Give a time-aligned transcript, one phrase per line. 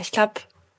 [0.00, 0.34] ich glaube,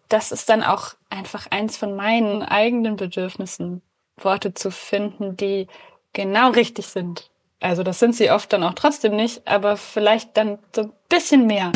[0.07, 3.81] das ist dann auch einfach eins von meinen eigenen Bedürfnissen,
[4.17, 5.67] Worte zu finden, die
[6.13, 7.29] genau richtig sind.
[7.59, 11.45] Also das sind sie oft dann auch trotzdem nicht, aber vielleicht dann so ein bisschen
[11.45, 11.71] mehr.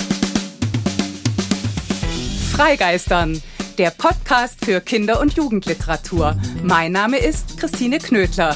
[2.55, 3.41] Freigeistern,
[3.77, 6.37] der Podcast für Kinder- und Jugendliteratur.
[6.63, 8.55] Mein Name ist Christine Knödler.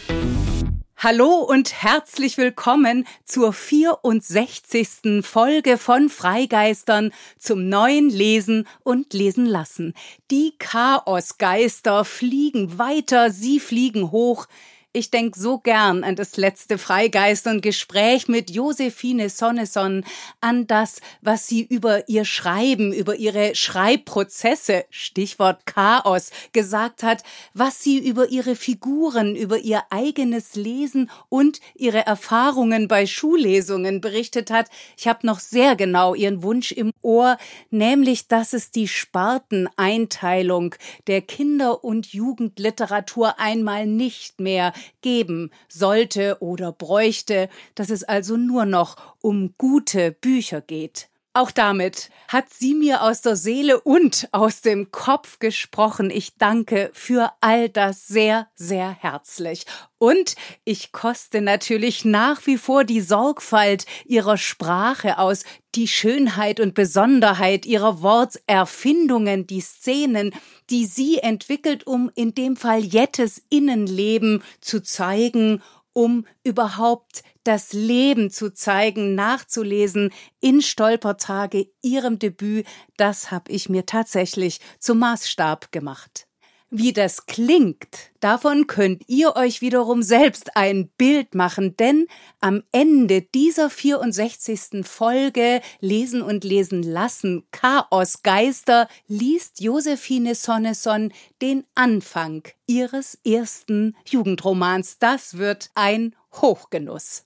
[1.03, 5.23] Hallo und herzlich willkommen zur 64.
[5.23, 9.95] Folge von Freigeistern zum neuen Lesen und Lesen lassen.
[10.29, 14.45] Die Chaosgeister fliegen weiter, sie fliegen hoch,
[14.93, 20.03] ich denk so gern an das letzte Freigeistern-Gespräch mit Josephine Sonneson,
[20.41, 27.81] an das, was sie über ihr Schreiben, über ihre Schreibprozesse, Stichwort Chaos, gesagt hat, was
[27.81, 34.67] sie über ihre Figuren, über ihr eigenes Lesen und ihre Erfahrungen bei Schullesungen berichtet hat.
[34.97, 37.37] Ich habe noch sehr genau ihren Wunsch im Ohr,
[37.69, 40.75] nämlich, dass es die Sparteneinteilung
[41.07, 48.65] der Kinder- und Jugendliteratur einmal nicht mehr geben sollte oder bräuchte, dass es also nur
[48.65, 51.10] noch um gute Bücher geht.
[51.33, 56.09] Auch damit hat sie mir aus der Seele und aus dem Kopf gesprochen.
[56.09, 59.65] Ich danke für all das sehr, sehr herzlich.
[59.97, 66.73] Und ich koste natürlich nach wie vor die Sorgfalt ihrer Sprache aus, die Schönheit und
[66.73, 70.33] Besonderheit ihrer Worterfindungen, die Szenen,
[70.69, 75.61] die sie entwickelt, um in dem Fall Jettes Innenleben zu zeigen
[75.93, 82.65] um überhaupt das Leben zu zeigen, nachzulesen in Stolpertage, ihrem Debüt,
[82.97, 86.27] das habe ich mir tatsächlich zum Maßstab gemacht.
[86.73, 92.07] Wie das klingt, davon könnt ihr euch wiederum selbst ein Bild machen, denn
[92.39, 94.87] am Ende dieser 64.
[94.87, 101.11] Folge Lesen und Lesen lassen Chaos Geister liest Josephine Sonneson
[101.41, 104.97] den Anfang ihres ersten Jugendromans.
[104.97, 107.25] Das wird ein Hochgenuss.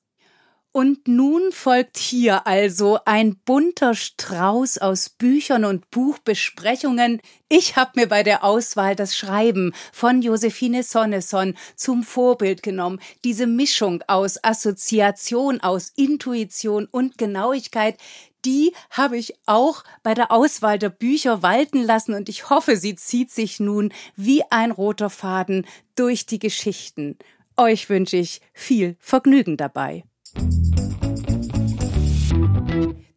[0.76, 7.22] Und nun folgt hier also ein bunter Strauß aus Büchern und Buchbesprechungen.
[7.48, 13.00] Ich habe mir bei der Auswahl das Schreiben von Josephine Sonneson zum Vorbild genommen.
[13.24, 17.98] Diese Mischung aus Assoziation, aus Intuition und Genauigkeit,
[18.44, 22.98] die habe ich auch bei der Auswahl der Bücher walten lassen und ich hoffe, sie
[22.98, 25.66] zieht sich nun wie ein roter Faden
[25.96, 27.18] durch die Geschichten.
[27.56, 30.04] Euch wünsche ich viel Vergnügen dabei.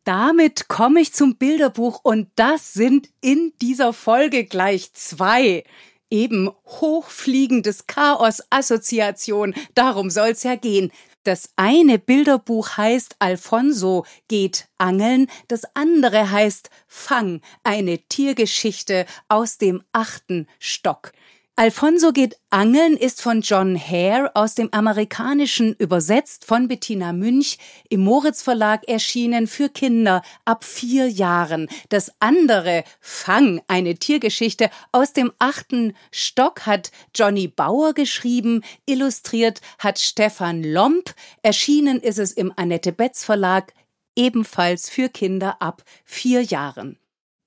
[0.05, 5.65] Damit komme ich zum Bilderbuch und das sind in dieser Folge gleich zwei.
[6.11, 10.91] Eben hochfliegendes Chaos Assoziation, darum soll's ja gehen.
[11.25, 19.83] Das eine Bilderbuch heißt Alfonso geht angeln, das andere heißt Fang, eine Tiergeschichte aus dem
[19.93, 21.13] achten Stock.
[21.59, 27.59] Alfonso geht angeln ist von John Hare aus dem Amerikanischen übersetzt von Bettina Münch
[27.89, 31.67] im Moritz Verlag erschienen für Kinder ab vier Jahren.
[31.89, 39.99] Das andere Fang, eine Tiergeschichte aus dem achten Stock hat Johnny Bauer geschrieben, illustriert hat
[39.99, 43.75] Stefan Lomp, erschienen ist es im Annette Betz Verlag
[44.15, 47.01] ebenfalls für Kinder ab vier Jahren.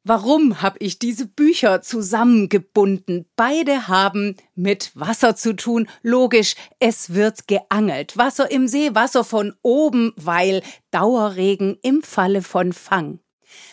[0.04, 3.26] Warum habe ich diese Bücher zusammengebunden?
[3.36, 5.88] Beide haben mit Wasser zu tun.
[6.02, 8.18] Logisch, es wird geangelt.
[8.18, 13.20] Wasser im See, Wasser von oben, weil Dauerregen im Falle von Fang.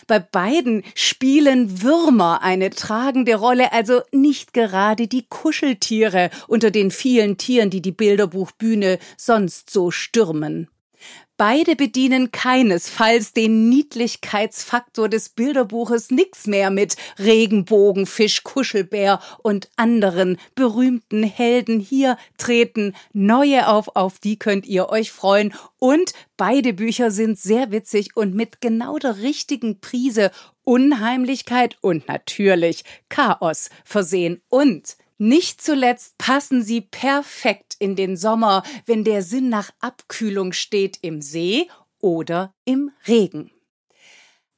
[0.05, 7.37] Bei beiden spielen Würmer eine tragende Rolle, also nicht gerade die Kuscheltiere unter den vielen
[7.37, 10.69] Tieren, die die Bilderbuchbühne sonst so stürmen.
[11.39, 21.23] Beide bedienen keinesfalls den Niedlichkeitsfaktor des Bilderbuches nix mehr mit Regenbogenfisch, Kuschelbär und anderen berühmten
[21.23, 21.79] Helden.
[21.79, 25.53] Hier treten neue auf, auf die könnt ihr euch freuen.
[25.77, 30.31] Und beide Bücher sind sehr witzig und mit genau der richtigen Prise
[30.65, 34.41] Unheimlichkeit und natürlich Chaos versehen.
[34.49, 40.97] Und nicht zuletzt passen sie perfekt in den Sommer, wenn der Sinn nach Abkühlung steht
[41.01, 41.69] im See
[41.99, 43.51] oder im Regen.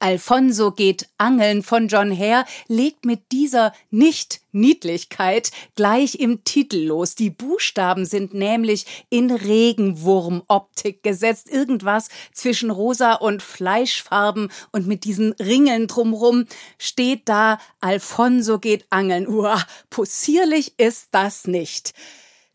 [0.02, 7.14] Alfonso geht angeln von John Hare legt mit dieser Nicht-Niedlichkeit gleich im Titel los.
[7.14, 11.50] Die Buchstaben sind nämlich in Regenwurmoptik gesetzt.
[11.50, 16.48] Irgendwas zwischen rosa und Fleischfarben und mit diesen Ringeln drumrum
[16.80, 19.28] steht da Alfonso geht angeln.
[19.28, 21.94] Uah, possierlich ist das nicht.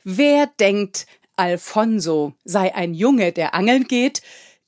[0.02, 1.06] Wer denkt,
[1.37, 4.22] Alfonso sei ein Junge, der angeln geht,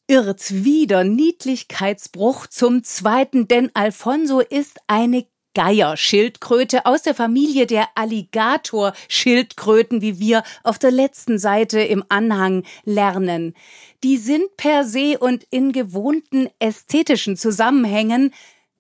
[0.09, 10.01] irrt wieder Niedlichkeitsbruch zum zweiten, denn Alfonso ist eine Geierschildkröte aus der Familie der Alligatorschildkröten,
[10.01, 13.55] wie wir auf der letzten Seite im Anhang lernen.
[14.03, 18.33] Die sind per se und in gewohnten ästhetischen Zusammenhängen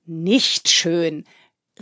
[0.06, 1.24] nicht schön.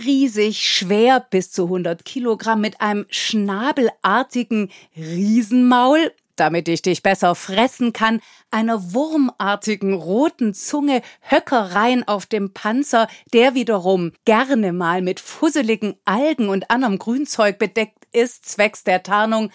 [0.02, 7.92] Riesig, schwer, bis zu 100 Kilogramm, mit einem schnabelartigen Riesenmaul, damit ich dich besser fressen
[7.92, 15.96] kann, einer wurmartigen roten Zunge, Höckereien auf dem Panzer, der wiederum gerne mal mit fusseligen
[16.04, 19.50] Algen und anderem Grünzeug bedeckt ist, zwecks der Tarnung.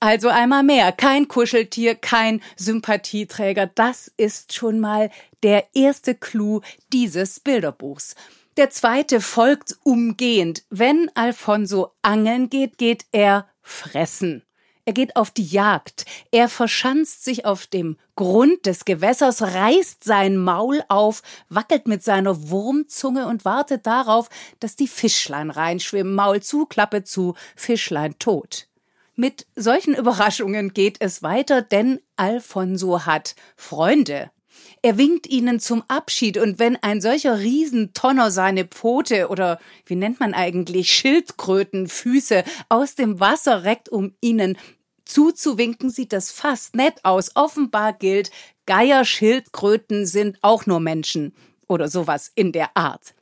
[0.00, 5.10] Also einmal mehr, kein Kuscheltier, kein Sympathieträger, das ist schon mal
[5.42, 6.60] der erste Clou
[6.92, 8.14] dieses Bilderbuchs.
[8.56, 10.62] Der zweite folgt umgehend.
[10.70, 14.43] Wenn Alfonso angeln geht, geht er fressen.
[14.86, 16.04] Er geht auf die Jagd.
[16.30, 22.50] Er verschanzt sich auf dem Grund des Gewässers, reißt sein Maul auf, wackelt mit seiner
[22.50, 24.28] Wurmzunge und wartet darauf,
[24.60, 26.14] dass die Fischlein reinschwimmen.
[26.14, 28.68] Maul zu, Klappe zu, Fischlein tot.
[29.16, 34.30] Mit solchen Überraschungen geht es weiter, denn Alfonso hat Freunde.
[34.82, 40.20] Er winkt ihnen zum Abschied und wenn ein solcher Riesentonner seine Pfote oder wie nennt
[40.20, 44.58] man eigentlich Schildkrötenfüße aus dem Wasser reckt, um ihnen
[45.04, 47.32] zuzuwinken, sieht das fast nett aus.
[47.34, 48.30] Offenbar gilt,
[48.66, 51.34] Geierschildkröten sind auch nur Menschen
[51.68, 53.14] oder sowas in der Art.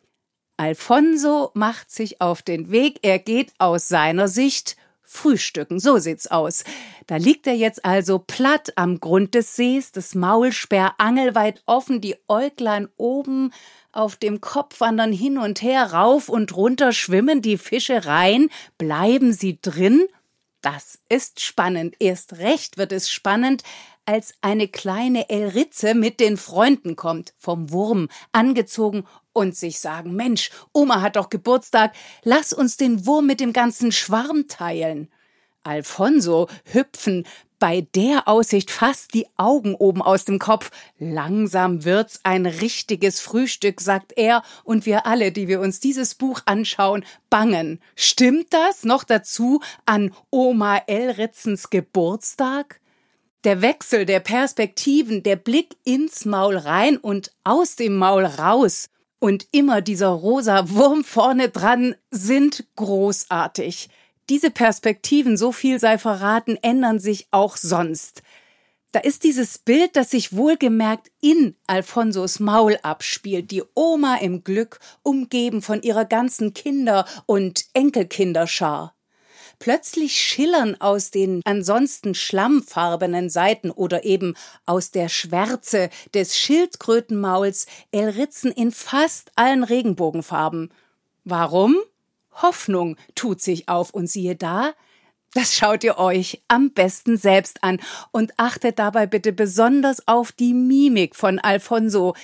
[0.57, 5.79] Alfonso macht sich auf den Weg, er geht aus seiner Sicht frühstücken.
[5.79, 6.65] So sieht's aus.
[7.07, 12.17] Da liegt er jetzt also platt am Grund des Sees, das Maulsperr angelweit offen, die
[12.29, 13.53] Äuglein oben
[13.93, 19.33] auf dem Kopf wandern hin und her, rauf und runter schwimmen die Fische rein, bleiben
[19.33, 20.07] sie drin?
[20.63, 21.97] Das ist spannend.
[21.99, 23.65] Erst recht wird es spannend,
[24.07, 30.51] als eine kleine Elritze mit den Freunden kommt, vom Wurm angezogen und sich sagen, Mensch,
[30.73, 35.11] Oma hat doch Geburtstag, lass uns den Wurm mit dem ganzen Schwarm teilen.
[35.65, 37.27] Alfonso hüpfen
[37.63, 40.73] bei der Aussicht fast die Augen oben aus dem Kopf.
[40.99, 46.41] Langsam wird's ein richtiges Frühstück, sagt er, und wir alle, die wir uns dieses Buch
[46.45, 47.81] anschauen, bangen.
[47.95, 52.81] Stimmt das noch dazu an Oma Elritzens Geburtstag?
[53.45, 58.89] Der Wechsel der Perspektiven, der Blick ins Maul rein und aus dem Maul raus
[59.21, 63.89] und immer dieser rosa Wurm vorne dran sind großartig.
[64.33, 68.23] Diese Perspektiven, so viel sei verraten, ändern sich auch sonst.
[68.91, 74.81] Da ist dieses Bild, das sich wohlgemerkt in Alfonsos Maul abspielt, die Oma im Glück,
[75.03, 78.97] umgeben von ihrer ganzen Kinder- und Enkelkinderschar.
[79.59, 88.51] Plötzlich schillern aus den ansonsten schlammfarbenen Seiten oder eben aus der Schwärze des Schildkrötenmauls Elritzen
[88.51, 90.73] in fast allen Regenbogenfarben.
[91.23, 91.77] Warum?
[92.35, 93.91] Hoffnung tut sich auf.
[93.91, 94.73] Und siehe da,
[95.35, 97.81] das schaut ihr euch am besten selbst an.
[98.11, 102.15] Und achtet dabei bitte besonders auf die Mimik von Alfonso,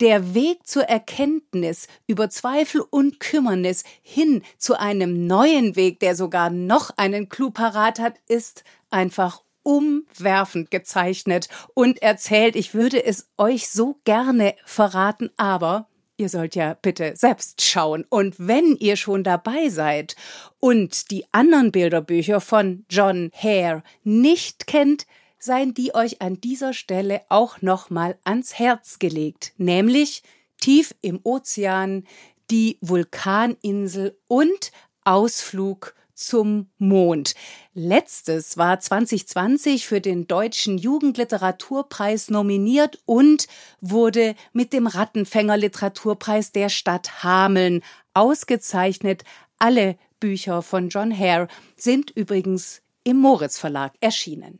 [0.00, 6.50] der Weg zur Erkenntnis über Zweifel und Kümmernis hin zu einem neuen Weg, der sogar
[6.50, 12.56] noch einen Clou parat hat, ist einfach umwerfend gezeichnet und erzählt.
[12.56, 15.88] Ich würde es euch so gerne verraten, aber
[16.18, 18.04] Ihr sollt ja bitte selbst schauen.
[18.08, 20.16] Und wenn ihr schon dabei seid
[20.58, 25.06] und die anderen Bilderbücher von John Hare nicht kennt,
[25.38, 30.22] seien die euch an dieser Stelle auch nochmal ans Herz gelegt, nämlich
[30.58, 32.04] tief im Ozean,
[32.50, 34.72] die Vulkaninsel und
[35.04, 37.34] Ausflug zum Mond.
[37.74, 43.46] Letztes war 2020 für den Deutschen Jugendliteraturpreis nominiert und
[43.80, 47.82] wurde mit dem Rattenfänger Literaturpreis der Stadt Hameln
[48.14, 49.22] ausgezeichnet.
[49.58, 54.58] Alle Bücher von John Hare sind übrigens im Moritz Verlag erschienen.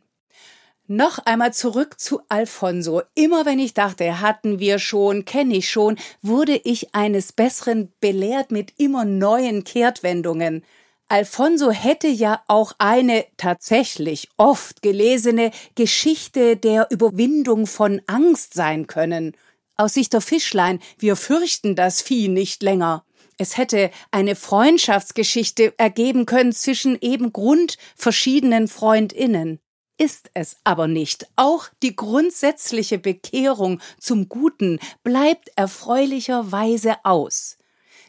[0.88, 3.02] Noch einmal zurück zu Alfonso.
[3.14, 8.52] Immer wenn ich dachte, hatten wir schon, kenne ich schon, wurde ich eines Besseren belehrt
[8.52, 10.62] mit immer neuen Kehrtwendungen.
[11.08, 19.36] Alfonso hätte ja auch eine tatsächlich oft gelesene Geschichte der Überwindung von Angst sein können.
[19.76, 23.04] Aus Sicht der Fischlein, wir fürchten das Vieh nicht länger.
[23.38, 29.60] Es hätte eine Freundschaftsgeschichte ergeben können zwischen eben grundverschiedenen Freundinnen.
[29.98, 31.28] Ist es aber nicht.
[31.36, 37.55] Auch die grundsätzliche Bekehrung zum Guten bleibt erfreulicherweise aus.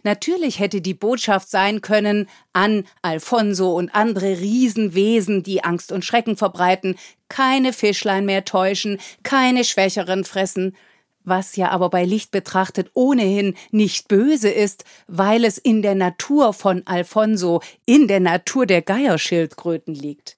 [0.07, 6.37] Natürlich hätte die Botschaft sein können an Alfonso und andere Riesenwesen, die Angst und Schrecken
[6.37, 6.95] verbreiten,
[7.27, 10.77] keine Fischlein mehr täuschen, keine Schwächeren fressen,
[11.25, 16.53] was ja aber bei Licht betrachtet ohnehin nicht böse ist, weil es in der Natur
[16.53, 20.36] von Alfonso, in der Natur der Geierschildkröten liegt.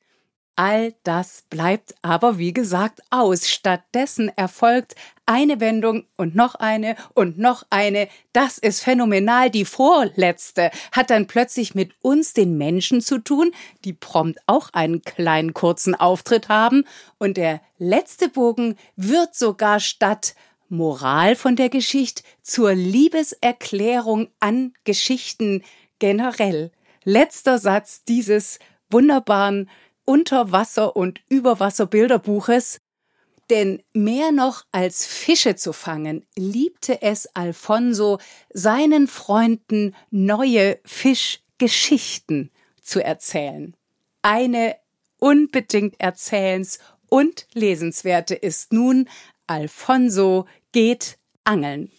[0.61, 3.47] All das bleibt aber, wie gesagt, aus.
[3.47, 4.93] Stattdessen erfolgt
[5.25, 8.09] eine Wendung und noch eine und noch eine.
[8.33, 9.49] Das ist phänomenal.
[9.49, 13.51] Die vorletzte hat dann plötzlich mit uns, den Menschen, zu tun,
[13.85, 16.83] die prompt auch einen kleinen kurzen Auftritt haben.
[17.19, 20.35] Und der letzte Bogen wird sogar statt
[20.67, 25.63] Moral von der Geschichte zur Liebeserklärung an Geschichten
[25.99, 26.73] generell.
[27.05, 29.69] Letzter Satz dieses wunderbaren
[30.09, 32.81] Unterwasser- und Überwasserbilderbuches.
[33.51, 38.17] Denn mehr noch als Fische zu fangen, liebte es Alfonso,
[38.51, 42.49] seinen Freunden neue Fischgeschichten
[42.81, 43.75] zu erzählen.
[44.23, 44.77] Eine
[45.19, 49.07] unbedingt erzählens und lesenswerte ist nun
[49.45, 51.91] Alfonso geht angeln.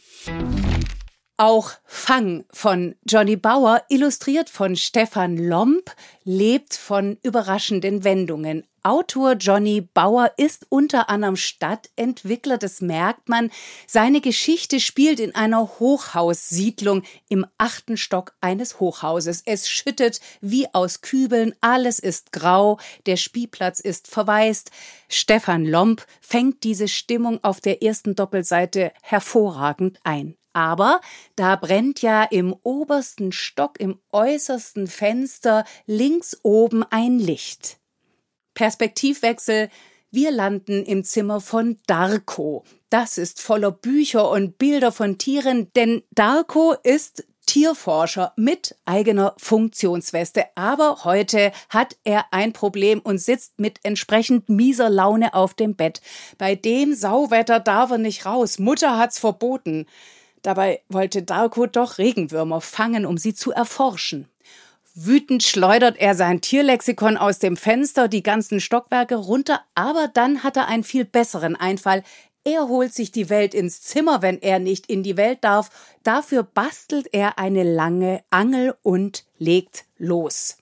[1.41, 5.91] Auch Fang von Johnny Bauer, illustriert von Stefan Lomb,
[6.23, 8.67] lebt von überraschenden Wendungen.
[8.83, 13.51] Autor Johnny Bauer ist unter anderem Stadtentwickler, das merkt man.
[13.87, 19.43] Seine Geschichte spielt in einer Hochhaussiedlung im achten Stock eines Hochhauses.
[19.47, 24.73] Es schüttet wie aus Kübeln, alles ist grau, der Spielplatz ist verwaist.
[25.09, 30.37] Stefan Lomb fängt diese Stimmung auf der ersten Doppelseite hervorragend ein.
[30.53, 31.01] Aber
[31.37, 37.79] da brennt ja im obersten Stock, im äußersten Fenster links oben ein Licht.
[38.55, 39.71] Perspektivwechsel.
[40.11, 42.65] Wir landen im Zimmer von Darko.
[42.89, 50.45] Das ist voller Bücher und Bilder von Tieren, denn Darko ist Tierforscher mit eigener Funktionsweste.
[50.57, 56.01] Aber heute hat er ein Problem und sitzt mit entsprechend mieser Laune auf dem Bett.
[56.39, 58.59] Bei dem Sauwetter darf er nicht raus.
[58.59, 59.87] Mutter hat's verboten.
[60.43, 64.29] Dabei wollte Darko doch Regenwürmer fangen, um sie zu erforschen.
[64.95, 70.57] Wütend schleudert er sein Tierlexikon aus dem Fenster, die ganzen Stockwerke runter, aber dann hat
[70.57, 72.03] er einen viel besseren Einfall.
[72.43, 75.71] Er holt sich die Welt ins Zimmer, wenn er nicht in die Welt darf.
[76.03, 80.57] Dafür bastelt er eine lange Angel und legt los.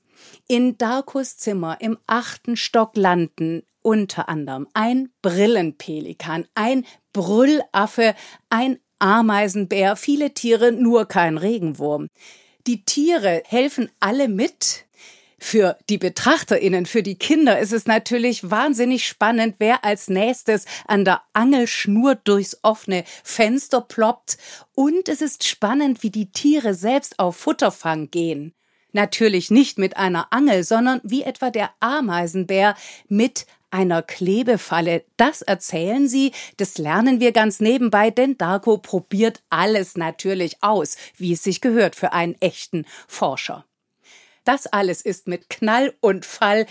[0.46, 8.14] In Darkos Zimmer im achten Stock landen unter anderem ein Brillenpelikan, ein Brüllaffe,
[8.50, 12.08] ein Ameisenbär, viele Tiere, nur kein Regenwurm.
[12.66, 14.84] Die Tiere helfen alle mit.
[15.40, 21.04] Für die Betrachterinnen, für die Kinder ist es natürlich wahnsinnig spannend, wer als nächstes an
[21.04, 24.36] der Angelschnur durchs offene Fenster ploppt.
[24.74, 28.52] Und es ist spannend, wie die Tiere selbst auf Futterfang gehen.
[28.92, 32.74] Natürlich nicht mit einer Angel, sondern wie etwa der Ameisenbär
[33.08, 35.04] mit einer Klebefalle.
[35.16, 41.32] Das erzählen sie, das lernen wir ganz nebenbei, denn Darko probiert alles natürlich aus, wie
[41.32, 43.64] es sich gehört für einen echten Forscher.
[44.44, 46.66] Das alles ist mit Knall und Fall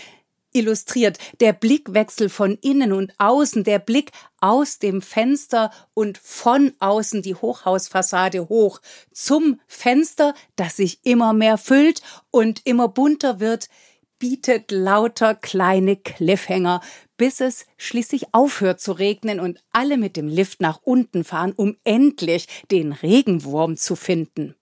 [0.52, 1.18] illustriert.
[1.40, 7.34] Der Blickwechsel von innen und außen, der Blick aus dem Fenster und von außen die
[7.34, 8.80] Hochhausfassade hoch
[9.12, 13.68] zum Fenster, das sich immer mehr füllt und immer bunter wird,
[14.18, 16.80] bietet lauter kleine Cliffhanger,
[17.16, 21.76] bis es schließlich aufhört zu regnen und alle mit dem Lift nach unten fahren, um
[21.84, 24.54] endlich den Regenwurm zu finden.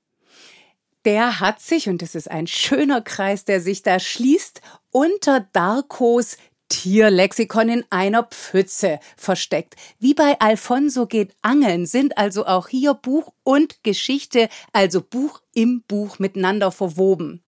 [1.05, 4.61] Der hat sich, und es ist ein schöner Kreis, der sich da schließt,
[4.91, 6.37] unter Darkos
[6.69, 9.77] Tierlexikon in einer Pfütze versteckt.
[10.01, 15.85] Wie bei Alfonso geht Angeln, sind also auch hier Buch und Geschichte, also Buch im
[15.87, 17.46] Buch miteinander verwoben.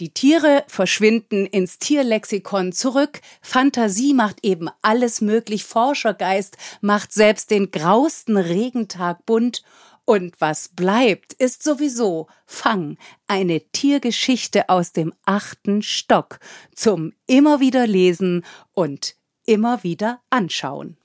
[0.00, 3.20] Die Tiere verschwinden ins Tierlexikon zurück.
[3.40, 5.64] Fantasie macht eben alles möglich.
[5.64, 9.62] Forschergeist macht selbst den grausten Regentag bunt.
[10.04, 16.40] Und was bleibt, ist sowieso Fang, eine Tiergeschichte aus dem achten Stock
[16.74, 19.14] zum immer wieder lesen und
[19.46, 20.98] immer wieder anschauen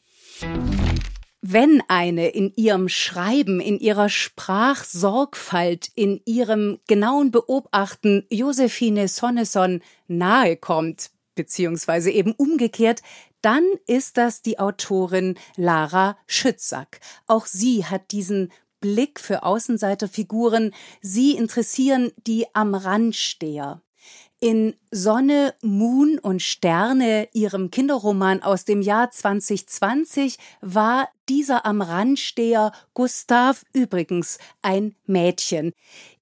[1.42, 10.58] wenn eine in ihrem Schreiben, in ihrer Sprachsorgfalt, in ihrem genauen Beobachten Josephine Sonneson nahe
[10.58, 13.02] kommt, beziehungsweise eben umgekehrt,
[13.42, 17.00] dann ist das die Autorin Lara Schützack.
[17.28, 20.74] Auch sie hat diesen Blick für Außenseiterfiguren.
[21.02, 23.82] Sie interessieren die am Rand steher.
[24.42, 32.72] In Sonne, Moon und Sterne, ihrem Kinderroman aus dem Jahr 2020, war dieser am Randsteher
[32.94, 35.74] Gustav übrigens ein Mädchen.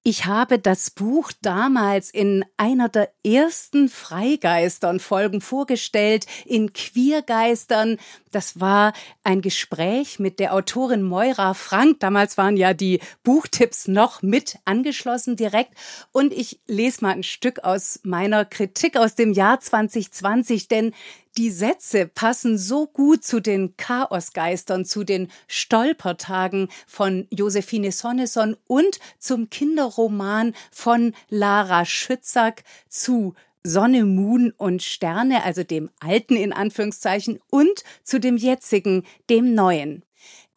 [0.04, 7.98] Ich habe das Buch damals in einer der ersten Freigeistern-Folgen vorgestellt, in Queergeistern.
[8.30, 8.92] Das war
[9.24, 12.00] ein Gespräch mit der Autorin Moira Frank.
[12.00, 15.74] Damals waren ja die Buchtipps noch mit angeschlossen direkt.
[16.12, 20.94] Und ich lese mal ein Stück aus meiner Kritik aus dem Jahr 2020, denn
[21.38, 28.98] die Sätze passen so gut zu den Chaosgeistern, zu den Stolpertagen von Josephine Sonneson und
[29.20, 37.38] zum Kinderroman von Lara Schützack zu Sonne, Moon und Sterne, also dem alten in Anführungszeichen,
[37.50, 40.02] und zu dem jetzigen, dem neuen.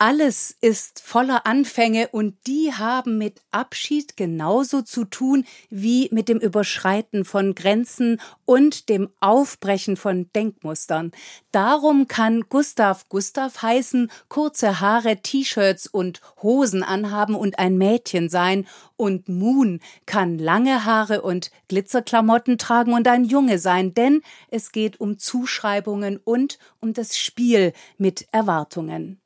[0.03, 6.39] Alles ist voller Anfänge und die haben mit Abschied genauso zu tun wie mit dem
[6.39, 11.12] Überschreiten von Grenzen und dem Aufbrechen von Denkmustern.
[11.51, 18.65] Darum kann Gustav Gustav heißen, kurze Haare, T-Shirts und Hosen anhaben und ein Mädchen sein
[18.98, 25.00] und Moon kann lange Haare und Glitzerklamotten tragen und ein Junge sein, denn es geht
[25.00, 29.21] um Zuschreibungen und um das Spiel mit Erwartungen.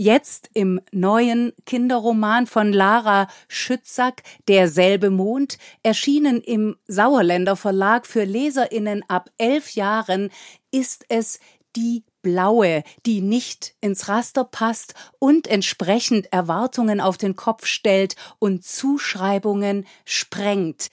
[0.00, 9.02] Jetzt im neuen Kinderroman von Lara Schützack, Derselbe Mond, erschienen im Sauerländer Verlag für Leserinnen
[9.08, 10.30] ab elf Jahren,
[10.70, 11.40] ist es
[11.74, 18.64] die blaue, die nicht ins Raster passt und entsprechend Erwartungen auf den Kopf stellt und
[18.64, 20.90] Zuschreibungen sprengt.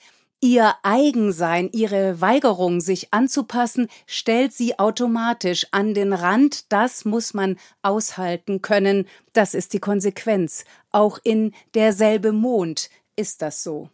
[0.48, 6.70] Ihr Eigensein, ihre Weigerung, sich anzupassen, stellt sie automatisch an den Rand.
[6.70, 9.08] Das muss man aushalten können.
[9.32, 10.64] Das ist die Konsequenz.
[10.92, 13.90] Auch in derselbe Mond ist das so.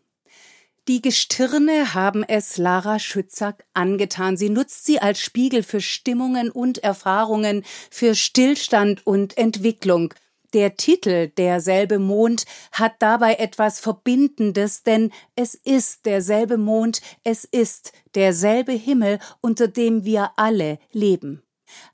[0.89, 4.37] Die Gestirne haben es Lara Schützack angetan.
[4.37, 10.13] Sie nutzt sie als Spiegel für Stimmungen und Erfahrungen, für Stillstand und Entwicklung.
[10.53, 17.93] Der Titel Derselbe Mond hat dabei etwas Verbindendes, denn es ist derselbe Mond, es ist
[18.15, 21.43] derselbe Himmel, unter dem wir alle leben.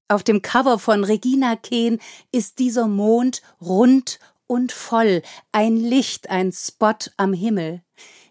[0.08, 2.00] Auf dem Cover von Regina Kehn
[2.32, 4.18] ist dieser Mond rund
[4.48, 7.82] und voll, ein Licht, ein Spot am Himmel.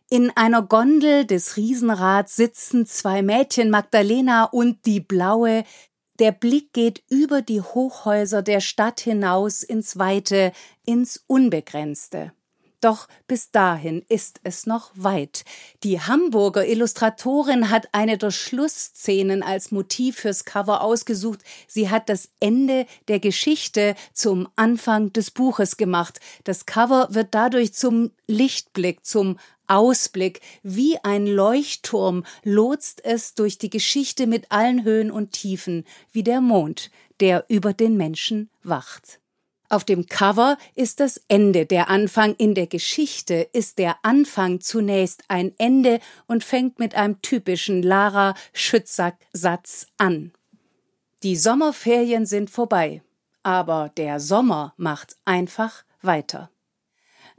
[0.09, 5.65] In einer Gondel des Riesenrads sitzen zwei Mädchen, Magdalena und die Blaue,
[6.19, 10.51] der Blick geht über die Hochhäuser der Stadt hinaus ins Weite,
[10.85, 12.31] ins Unbegrenzte.
[12.79, 15.45] Doch bis dahin ist es noch weit.
[15.83, 21.39] Die Hamburger Illustratorin hat eine der Schlussszenen als Motiv fürs Cover ausgesucht.
[21.67, 26.19] Sie hat das Ende der Geschichte zum Anfang des Buches gemacht.
[26.43, 33.69] Das Cover wird dadurch zum Lichtblick, zum Ausblick, wie ein Leuchtturm lotst es durch die
[33.69, 39.19] Geschichte mit allen Höhen und Tiefen, wie der Mond, der über den Menschen wacht.
[39.69, 45.23] Auf dem Cover ist das Ende der Anfang, in der Geschichte ist der Anfang zunächst
[45.27, 50.31] ein Ende und fängt mit einem typischen Lara Schützack Satz an.
[51.23, 53.01] Die Sommerferien sind vorbei,
[53.43, 56.49] aber der Sommer macht einfach weiter.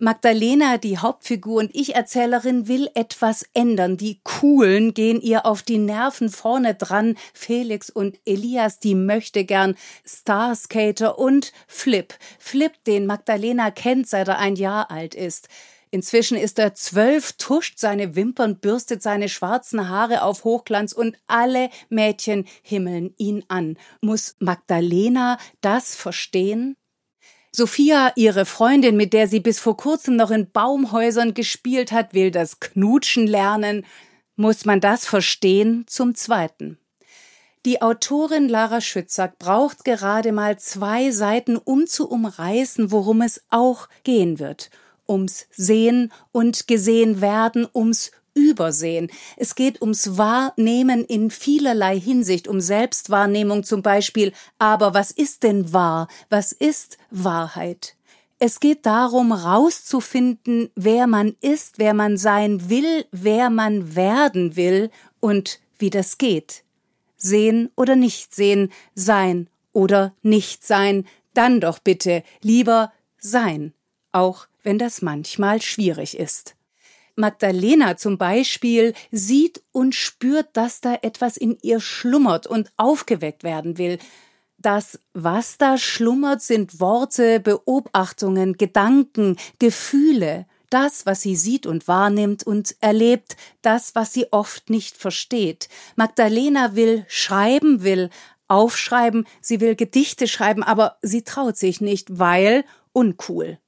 [0.00, 3.96] Magdalena, die Hauptfigur und Ich-Erzählerin, will etwas ändern.
[3.96, 7.16] Die Coolen gehen ihr auf die Nerven vorne dran.
[7.34, 12.14] Felix und Elias, die möchte gern Starskater und Flip.
[12.38, 15.48] Flip, den Magdalena kennt, seit er ein Jahr alt ist.
[15.90, 21.70] Inzwischen ist er zwölf, tuscht seine Wimpern, bürstet seine schwarzen Haare auf Hochglanz und alle
[21.88, 23.76] Mädchen himmeln ihn an.
[24.00, 26.76] Muss Magdalena das verstehen?
[27.58, 32.30] Sophia, ihre Freundin, mit der sie bis vor kurzem noch in Baumhäusern gespielt hat, will
[32.30, 33.84] das Knutschen lernen.
[34.36, 35.82] Muss man das verstehen?
[35.88, 36.78] Zum Zweiten.
[37.66, 43.88] Die Autorin Lara Schützack braucht gerade mal zwei Seiten, um zu umreißen, worum es auch
[44.04, 44.70] gehen wird.
[45.08, 49.10] Ums Sehen und gesehen werden, ums Übersehen.
[49.36, 54.32] Es geht ums Wahrnehmen in vielerlei Hinsicht, um Selbstwahrnehmung zum Beispiel.
[54.58, 56.08] Aber was ist denn wahr?
[56.30, 57.96] Was ist Wahrheit?
[58.38, 64.90] Es geht darum, rauszufinden, wer man ist, wer man sein will, wer man werden will
[65.18, 66.62] und wie das geht.
[67.16, 73.74] Sehen oder nicht sehen, sein oder nicht sein, dann doch bitte lieber sein,
[74.12, 76.54] auch wenn das manchmal schwierig ist.
[77.18, 83.76] Magdalena zum Beispiel sieht und spürt, dass da etwas in ihr schlummert und aufgeweckt werden
[83.76, 83.98] will.
[84.56, 92.44] Das, was da schlummert, sind Worte, Beobachtungen, Gedanken, Gefühle, das, was sie sieht und wahrnimmt
[92.44, 95.68] und erlebt, das, was sie oft nicht versteht.
[95.96, 98.10] Magdalena will schreiben, will
[98.48, 103.58] aufschreiben, sie will Gedichte schreiben, aber sie traut sich nicht, weil uncool.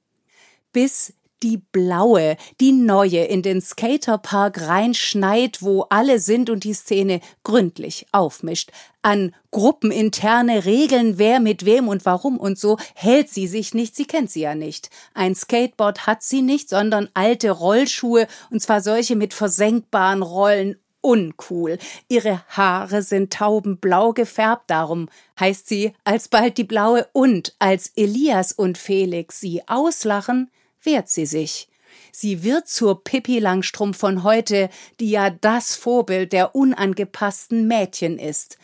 [0.73, 7.21] Bis die blaue, die neue in den Skaterpark reinschneit, wo alle sind und die Szene
[7.45, 8.71] gründlich aufmischt.
[9.03, 14.05] An gruppeninterne Regeln, wer mit wem und warum und so, hält sie sich nicht, sie
[14.05, 14.91] kennt sie ja nicht.
[15.15, 21.79] Ein Skateboard hat sie nicht, sondern alte Rollschuhe, und zwar solche mit versenkbaren Rollen uncool.
[22.09, 28.79] Ihre Haare sind taubenblau gefärbt, darum heißt sie alsbald die blaue und als Elias und
[28.79, 30.51] Felix sie auslachen,
[30.83, 31.69] wehrt sie sich.
[32.13, 38.59] Sie wird zur Pippi Langstrumpf von heute, die ja das Vorbild der unangepassten Mädchen ist.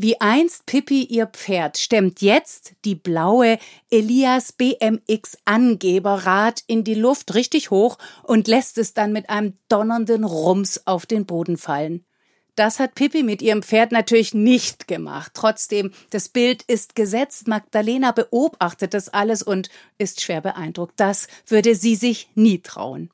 [0.00, 3.58] Wie einst Pippi ihr Pferd stemmt jetzt die blaue
[3.90, 10.22] Elias BMX Angeberrad in die Luft richtig hoch und lässt es dann mit einem donnernden
[10.22, 12.04] Rums auf den Boden fallen.
[12.58, 15.30] Das hat Pippi mit ihrem Pferd natürlich nicht gemacht.
[15.32, 17.46] Trotzdem, das Bild ist gesetzt.
[17.46, 20.94] Magdalena beobachtet das alles und ist schwer beeindruckt.
[20.96, 23.10] Das würde sie sich nie trauen.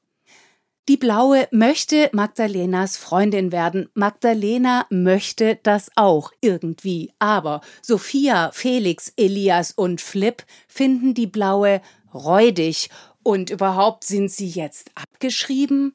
[0.88, 3.90] Die Blaue möchte Magdalenas Freundin werden.
[3.92, 7.12] Magdalena möchte das auch irgendwie.
[7.18, 11.83] Aber Sophia, Felix, Elias und Flip finden die Blaue
[12.14, 12.88] räudig.
[13.22, 15.94] Und überhaupt sind sie jetzt abgeschrieben?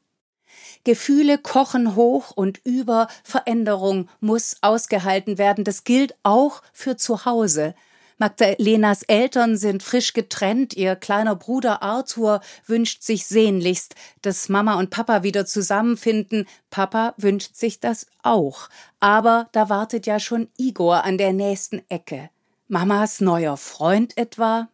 [0.89, 5.63] Gefühle kochen hoch und über, Veränderung muss ausgehalten werden.
[5.63, 7.75] Das gilt auch für zu Hause.
[8.17, 10.73] Magdalenas Eltern sind frisch getrennt.
[10.73, 16.47] Ihr kleiner Bruder Arthur wünscht sich sehnlichst, dass Mama und Papa wieder zusammenfinden.
[16.71, 18.67] Papa wünscht sich das auch.
[18.99, 22.31] Aber da wartet ja schon Igor an der nächsten Ecke.
[22.67, 24.69] Mamas neuer Freund etwa?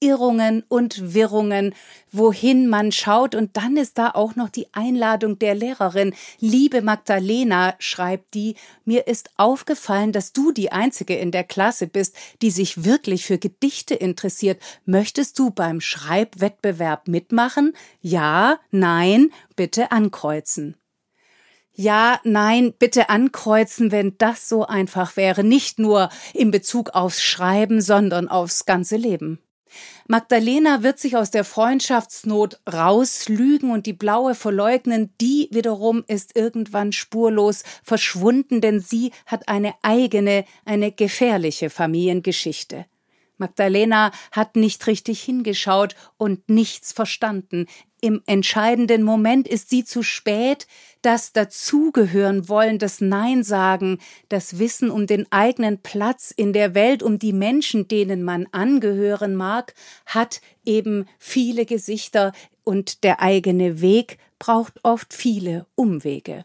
[0.00, 1.74] Irrungen und Wirrungen,
[2.12, 3.34] wohin man schaut.
[3.34, 6.14] Und dann ist da auch noch die Einladung der Lehrerin.
[6.38, 12.14] Liebe Magdalena, schreibt die, mir ist aufgefallen, dass du die Einzige in der Klasse bist,
[12.42, 14.60] die sich wirklich für Gedichte interessiert.
[14.84, 17.72] Möchtest du beim Schreibwettbewerb mitmachen?
[18.00, 20.76] Ja, nein, bitte ankreuzen.
[21.78, 27.82] Ja, nein, bitte ankreuzen, wenn das so einfach wäre, nicht nur in Bezug aufs Schreiben,
[27.82, 29.45] sondern aufs ganze Leben.
[30.08, 36.92] Magdalena wird sich aus der Freundschaftsnot rauslügen und die Blaue verleugnen, die wiederum ist irgendwann
[36.92, 42.86] spurlos verschwunden, denn sie hat eine eigene, eine gefährliche Familiengeschichte.
[43.38, 47.66] Magdalena hat nicht richtig hingeschaut und nichts verstanden.
[48.00, 50.66] Im entscheidenden Moment ist sie zu spät,
[51.02, 57.02] das Dazugehören wollen, das Nein sagen, das Wissen um den eigenen Platz in der Welt,
[57.02, 62.32] um die Menschen, denen man angehören mag, hat eben viele Gesichter
[62.64, 66.44] und der eigene Weg braucht oft viele Umwege.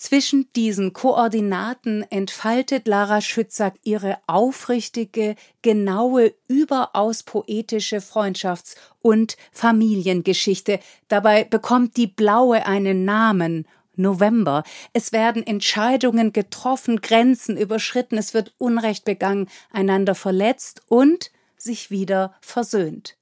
[0.00, 10.80] Zwischen diesen Koordinaten entfaltet Lara Schützack ihre aufrichtige, genaue, überaus poetische Freundschafts- und Familiengeschichte.
[11.08, 14.64] Dabei bekommt die Blaue einen Namen November.
[14.94, 22.34] Es werden Entscheidungen getroffen, Grenzen überschritten, es wird Unrecht begangen, einander verletzt und sich wieder
[22.40, 23.19] versöhnt.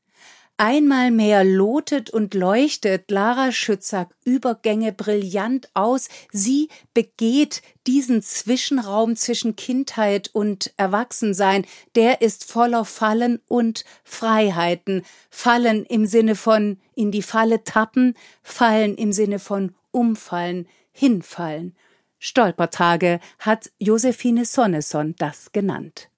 [0.61, 6.09] Einmal mehr lotet und leuchtet Lara Schützack Übergänge brillant aus.
[6.33, 11.65] Sie begeht diesen Zwischenraum zwischen Kindheit und Erwachsensein.
[11.95, 15.05] Der ist voller Fallen und Freiheiten.
[15.31, 21.77] Fallen im Sinne von in die Falle tappen, Fallen im Sinne von umfallen, hinfallen.
[22.19, 26.11] Stolpertage hat Josephine Sonneson das genannt.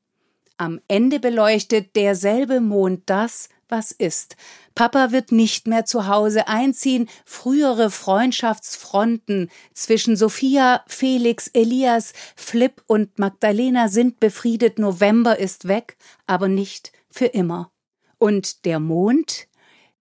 [0.56, 4.36] Am Ende beleuchtet derselbe Mond das, was ist.
[4.74, 7.08] Papa wird nicht mehr zu Hause einziehen.
[7.24, 14.78] Frühere Freundschaftsfronten zwischen Sophia, Felix, Elias, Flip und Magdalena sind befriedet.
[14.78, 17.70] November ist weg, aber nicht für immer.
[18.18, 19.48] Und der Mond,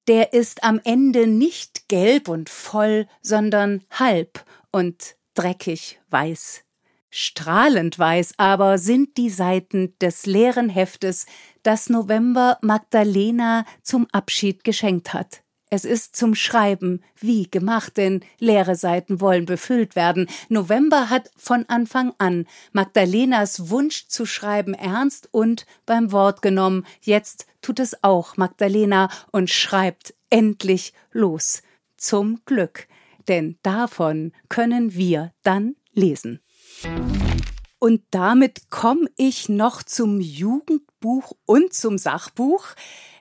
[0.08, 6.64] der ist am Ende nicht gelb und voll, sondern halb und dreckig weiß.
[7.12, 11.26] Strahlend weiß aber sind die Seiten des leeren Heftes,
[11.64, 15.44] das November Magdalena zum Abschied geschenkt hat.
[15.72, 20.28] Es ist zum Schreiben wie gemacht, denn leere Seiten wollen befüllt werden.
[20.50, 26.88] November hat von Anfang an Magdalenas Wunsch zu schreiben ernst und beim Wort genommen.
[27.02, 31.62] Jetzt tut es auch Magdalena und schreibt endlich los.
[31.98, 32.88] Zum Glück
[33.30, 36.42] denn davon können wir dann lesen.
[37.80, 42.66] Und damit komme ich noch zum Jugendbuch und zum Sachbuch.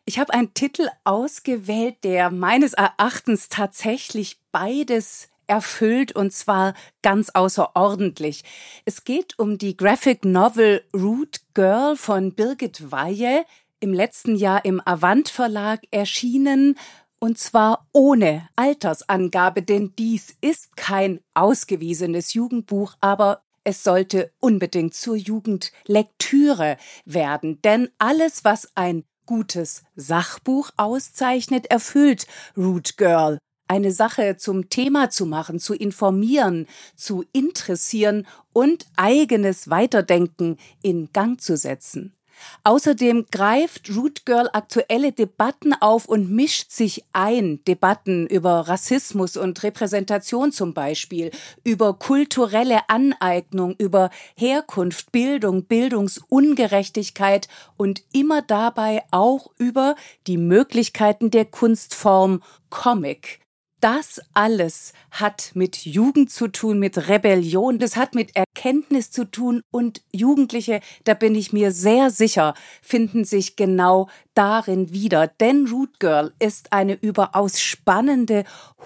[0.05, 8.43] Ich habe einen Titel ausgewählt, der meines Erachtens tatsächlich beides erfüllt und zwar ganz außerordentlich.
[8.85, 13.45] Es geht um die Graphic Novel Root Girl von Birgit Weihe,
[13.81, 16.77] im letzten Jahr im Avant Verlag erschienen
[17.21, 25.15] und zwar ohne Altersangabe, denn dies ist kein ausgewiesenes Jugendbuch, aber es sollte unbedingt zur
[25.15, 32.27] Jugendlektüre werden, denn alles, was ein gutes Sachbuch auszeichnet, erfüllt
[32.57, 33.37] Root Girl.
[33.69, 41.39] Eine Sache zum Thema zu machen, zu informieren, zu interessieren und eigenes Weiterdenken in Gang
[41.39, 42.18] zu setzen.
[42.65, 47.65] Außerdem greift Root Girl aktuelle Debatten auf und mischt sich ein.
[47.67, 51.31] Debatten über Rassismus und Repräsentation zum Beispiel,
[51.65, 59.95] über kulturelle Aneignung, über Herkunft, Bildung, Bildungsungerechtigkeit und immer dabei auch über
[60.27, 63.41] die Möglichkeiten der Kunstform Comic.
[63.81, 69.63] Das alles hat mit Jugend zu tun, mit Rebellion, das hat mit Erkenntnis zu tun
[69.71, 75.29] und Jugendliche, da bin ich mir sehr sicher, finden sich genau darin wieder.
[75.29, 78.43] Denn Root Girl ist eine überaus spannende,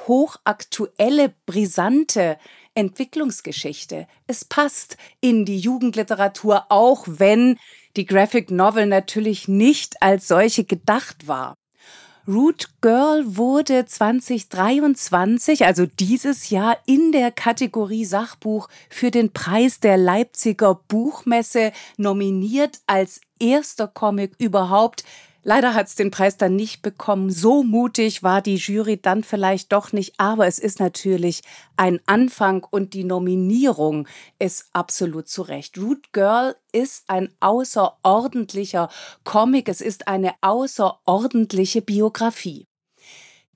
[0.07, 2.37] hochaktuelle, brisante
[2.75, 4.07] Entwicklungsgeschichte.
[4.27, 7.59] Es passt in die Jugendliteratur, auch wenn
[7.97, 11.55] die Graphic Novel natürlich nicht als solche gedacht war.
[12.29, 19.97] Root Girl wurde 2023, also dieses Jahr, in der Kategorie Sachbuch für den Preis der
[19.97, 25.03] Leipziger Buchmesse nominiert als erster Comic überhaupt
[25.45, 27.31] Leider hat es den Preis dann nicht bekommen.
[27.31, 31.43] So mutig war die Jury dann vielleicht doch nicht, aber es ist natürlich
[31.77, 34.07] ein Anfang und die Nominierung
[34.39, 35.77] ist absolut zu Recht.
[35.79, 38.89] Root Girl ist ein außerordentlicher
[39.25, 42.69] Comic, es ist eine außerordentliche Biografie.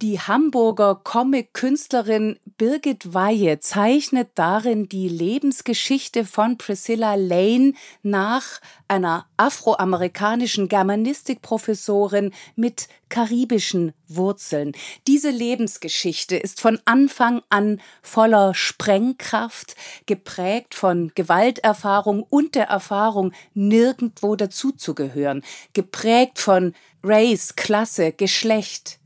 [0.03, 10.69] Die Hamburger Comic-Künstlerin Birgit Weihe zeichnet darin die Lebensgeschichte von Priscilla Lane nach einer afroamerikanischen
[10.69, 14.73] Germanistikprofessorin mit karibischen Wurzeln.
[15.07, 24.37] Diese Lebensgeschichte ist von Anfang an voller Sprengkraft, geprägt von Gewalterfahrung und der Erfahrung, nirgendwo
[24.37, 28.99] dazuzugehören, geprägt von Race, Klasse, Geschlecht.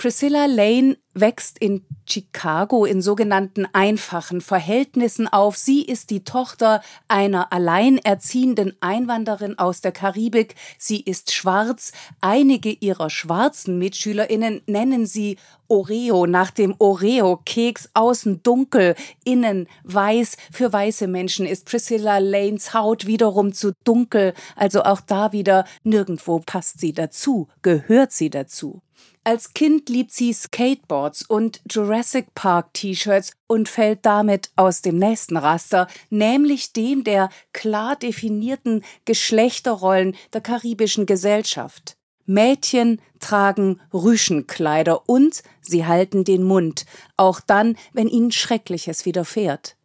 [0.00, 5.58] Priscilla Lane wächst in Chicago in sogenannten einfachen Verhältnissen auf.
[5.58, 10.54] Sie ist die Tochter einer alleinerziehenden Einwanderin aus der Karibik.
[10.78, 11.92] Sie ist schwarz.
[12.22, 15.36] Einige ihrer schwarzen Mitschülerinnen nennen sie
[15.68, 17.90] Oreo nach dem Oreo-Keks.
[17.92, 20.38] Außen dunkel, innen weiß.
[20.50, 24.32] Für weiße Menschen ist Priscilla Lanes Haut wiederum zu dunkel.
[24.56, 28.80] Also auch da wieder nirgendwo passt sie dazu, gehört sie dazu.
[29.22, 35.36] Als Kind liebt sie Skateboards und Jurassic Park T-Shirts und fällt damit aus dem nächsten
[35.36, 41.96] Raster, nämlich dem der klar definierten Geschlechterrollen der karibischen Gesellschaft.
[42.24, 46.86] Mädchen tragen Rüschenkleider und sie halten den Mund,
[47.16, 49.76] auch dann, wenn ihnen Schreckliches widerfährt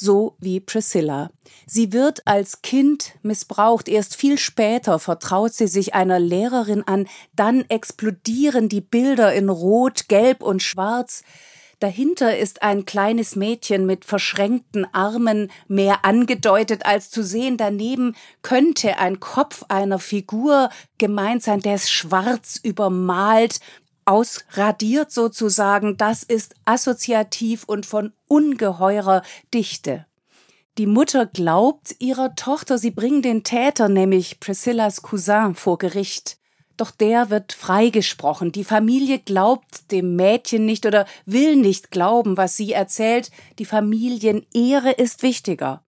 [0.00, 1.30] so wie Priscilla.
[1.66, 7.64] Sie wird als Kind missbraucht, erst viel später vertraut sie sich einer Lehrerin an, dann
[7.68, 11.22] explodieren die Bilder in Rot, Gelb und Schwarz.
[11.80, 17.56] Dahinter ist ein kleines Mädchen mit verschränkten Armen, mehr angedeutet als zu sehen.
[17.56, 23.60] Daneben könnte ein Kopf einer Figur gemeint sein, der ist schwarz übermalt,
[24.10, 29.22] ausradiert sozusagen, das ist assoziativ und von ungeheurer
[29.54, 30.04] Dichte.
[30.78, 36.38] Die Mutter glaubt ihrer Tochter, sie bringen den Täter, nämlich Priscillas Cousin, vor Gericht.
[36.76, 38.50] Doch der wird freigesprochen.
[38.50, 43.30] Die Familie glaubt dem Mädchen nicht oder will nicht glauben, was sie erzählt.
[43.60, 45.84] Die Familienehre ist wichtiger.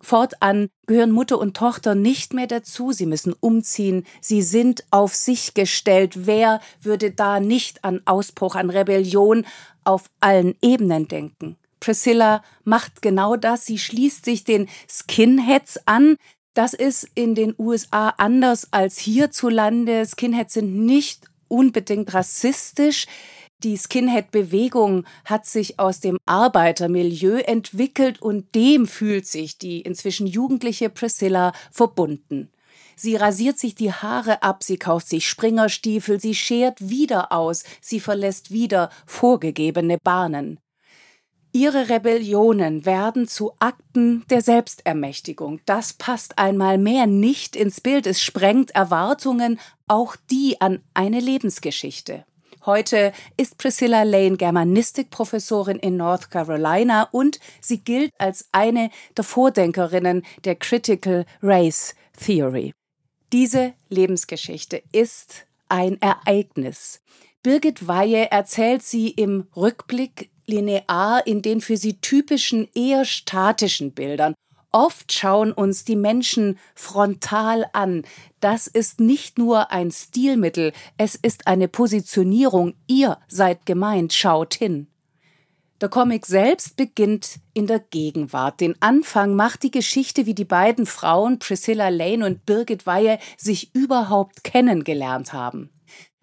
[0.00, 5.54] Fortan gehören Mutter und Tochter nicht mehr dazu, sie müssen umziehen, sie sind auf sich
[5.54, 6.26] gestellt.
[6.26, 9.46] Wer würde da nicht an Ausbruch, an Rebellion
[9.84, 11.56] auf allen Ebenen denken?
[11.80, 16.16] Priscilla macht genau das, sie schließt sich den Skinheads an.
[16.54, 20.04] Das ist in den USA anders als hierzulande.
[20.04, 23.06] Skinheads sind nicht unbedingt rassistisch.
[23.64, 30.90] Die Skinhead-Bewegung hat sich aus dem Arbeitermilieu entwickelt und dem fühlt sich die inzwischen jugendliche
[30.90, 32.52] Priscilla verbunden.
[32.94, 37.98] Sie rasiert sich die Haare ab, sie kauft sich Springerstiefel, sie schert wieder aus, sie
[37.98, 40.60] verlässt wieder vorgegebene Bahnen.
[41.52, 45.60] Ihre Rebellionen werden zu Akten der Selbstermächtigung.
[45.64, 48.06] Das passt einmal mehr nicht ins Bild.
[48.06, 52.24] Es sprengt Erwartungen, auch die an eine Lebensgeschichte.
[52.68, 60.22] Heute ist Priscilla Lane Germanistikprofessorin in North Carolina und sie gilt als eine der Vordenkerinnen
[60.44, 62.74] der Critical Race Theory.
[63.32, 67.00] Diese Lebensgeschichte ist ein Ereignis.
[67.42, 74.34] Birgit Weihe erzählt sie im Rückblick linear in den für sie typischen eher statischen Bildern.
[74.70, 78.02] Oft schauen uns die Menschen frontal an.
[78.40, 82.74] Das ist nicht nur ein Stilmittel, es ist eine Positionierung.
[82.86, 84.88] Ihr seid gemeint, schaut hin.
[85.80, 88.60] Der Comic selbst beginnt in der Gegenwart.
[88.60, 93.74] Den Anfang macht die Geschichte, wie die beiden Frauen Priscilla Lane und Birgit Weihe sich
[93.74, 95.70] überhaupt kennengelernt haben.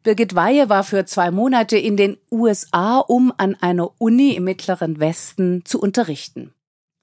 [0.04, 5.00] Birgit Weihe war für zwei Monate in den USA, um an einer Uni im Mittleren
[5.00, 6.55] Westen zu unterrichten.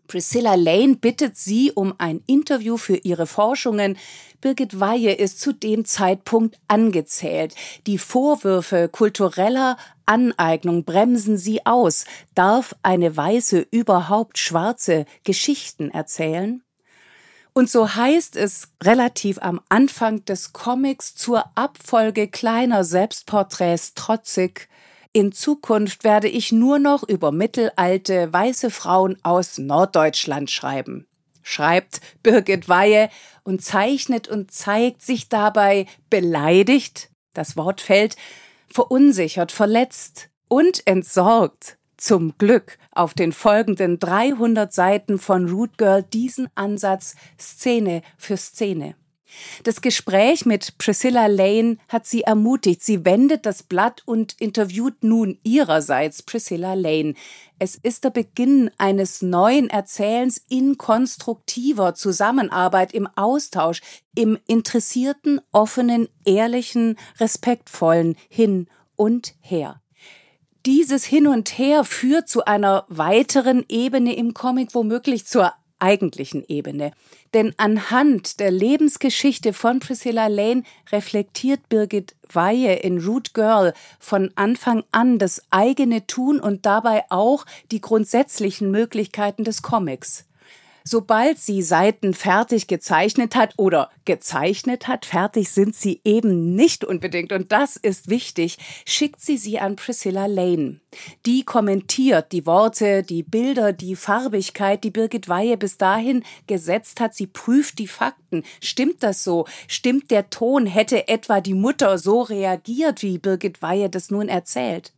[0.06, 3.96] Priscilla Lane bittet sie um ein Interview für ihre Forschungen.
[4.40, 7.54] Birgit Weihe ist zu dem Zeitpunkt angezählt.
[7.86, 12.04] Die Vorwürfe kultureller Aneignung bremsen sie aus.
[12.34, 16.62] Darf eine Weiße überhaupt schwarze Geschichten erzählen?
[17.54, 24.68] Und so heißt es relativ am Anfang des Comics zur Abfolge kleiner Selbstporträts trotzig,
[25.12, 31.06] in Zukunft werde ich nur noch über mittelalte weiße Frauen aus Norddeutschland schreiben.
[31.42, 33.10] Schreibt Birgit Weihe
[33.42, 38.16] und zeichnet und zeigt sich dabei beleidigt, das Wort fällt,
[38.68, 46.48] verunsichert, verletzt und entsorgt zum Glück auf den folgenden 300 Seiten von Root Girl diesen
[46.54, 48.96] Ansatz Szene für Szene.
[49.64, 52.82] Das Gespräch mit Priscilla Lane hat sie ermutigt.
[52.82, 57.14] Sie wendet das Blatt und interviewt nun ihrerseits Priscilla Lane.
[57.58, 63.80] Es ist der Beginn eines neuen Erzählens in konstruktiver Zusammenarbeit, im Austausch,
[64.14, 69.82] im interessierten, offenen, ehrlichen, respektvollen Hin und Her
[70.66, 76.92] dieses Hin und Her führt zu einer weiteren Ebene im Comic, womöglich zur eigentlichen Ebene.
[77.34, 84.84] Denn anhand der Lebensgeschichte von Priscilla Lane reflektiert Birgit Weihe in Root Girl von Anfang
[84.92, 90.24] an das eigene Tun und dabei auch die grundsätzlichen Möglichkeiten des Comics.
[90.84, 97.32] Sobald sie Seiten fertig gezeichnet hat oder gezeichnet hat, fertig sind sie eben nicht unbedingt
[97.32, 100.80] und das ist wichtig, schickt sie sie an Priscilla Lane.
[101.26, 107.14] Die kommentiert die Worte, die Bilder, die Farbigkeit, die Birgit Weihe bis dahin gesetzt hat.
[107.14, 108.42] Sie prüft die Fakten.
[108.60, 109.46] Stimmt das so?
[109.68, 110.66] Stimmt der Ton?
[110.66, 114.92] Hätte etwa die Mutter so reagiert, wie Birgit Weihe das nun erzählt?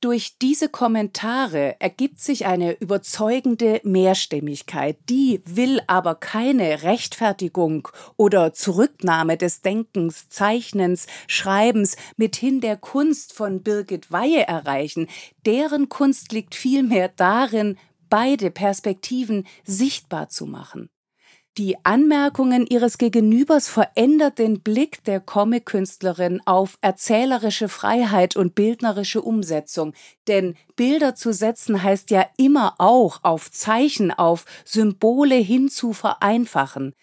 [0.00, 7.86] Durch diese Kommentare ergibt sich eine überzeugende Mehrstimmigkeit, die will aber keine Rechtfertigung
[8.16, 15.06] oder Zurücknahme des Denkens, Zeichnens, Schreibens mithin der Kunst von Birgit Weihe erreichen.
[15.44, 17.76] Deren Kunst liegt vielmehr darin,
[18.08, 20.88] beide Perspektiven sichtbar zu machen.
[21.58, 29.92] Die Anmerkungen ihres Gegenübers verändert den Blick der Comic-Künstlerin auf erzählerische Freiheit und bildnerische Umsetzung.
[30.28, 36.94] Denn Bilder zu setzen heißt ja immer auch auf Zeichen, auf Symbole hin zu vereinfachen.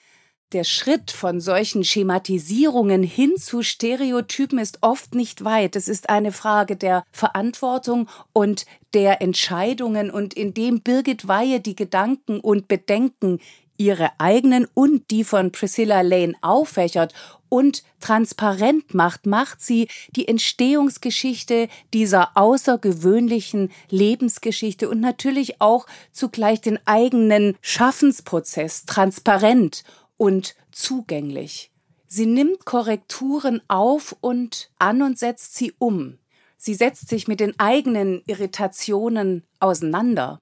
[0.53, 5.75] Der Schritt von solchen Schematisierungen hin zu Stereotypen ist oft nicht weit.
[5.75, 12.39] Es ist eine Frage der Verantwortung und der Entscheidungen und indem Birgit Weihe die Gedanken
[12.39, 13.39] und Bedenken
[13.77, 17.13] ihre eigenen und die von Priscilla Lane auffächert
[17.49, 26.79] und transparent macht, macht sie die Entstehungsgeschichte dieser außergewöhnlichen Lebensgeschichte und natürlich auch zugleich den
[26.85, 29.83] eigenen Schaffensprozess transparent
[30.17, 31.71] und zugänglich.
[32.07, 36.17] Sie nimmt Korrekturen auf und an und setzt sie um.
[36.57, 40.39] Sie setzt sich mit den eigenen Irritationen auseinander.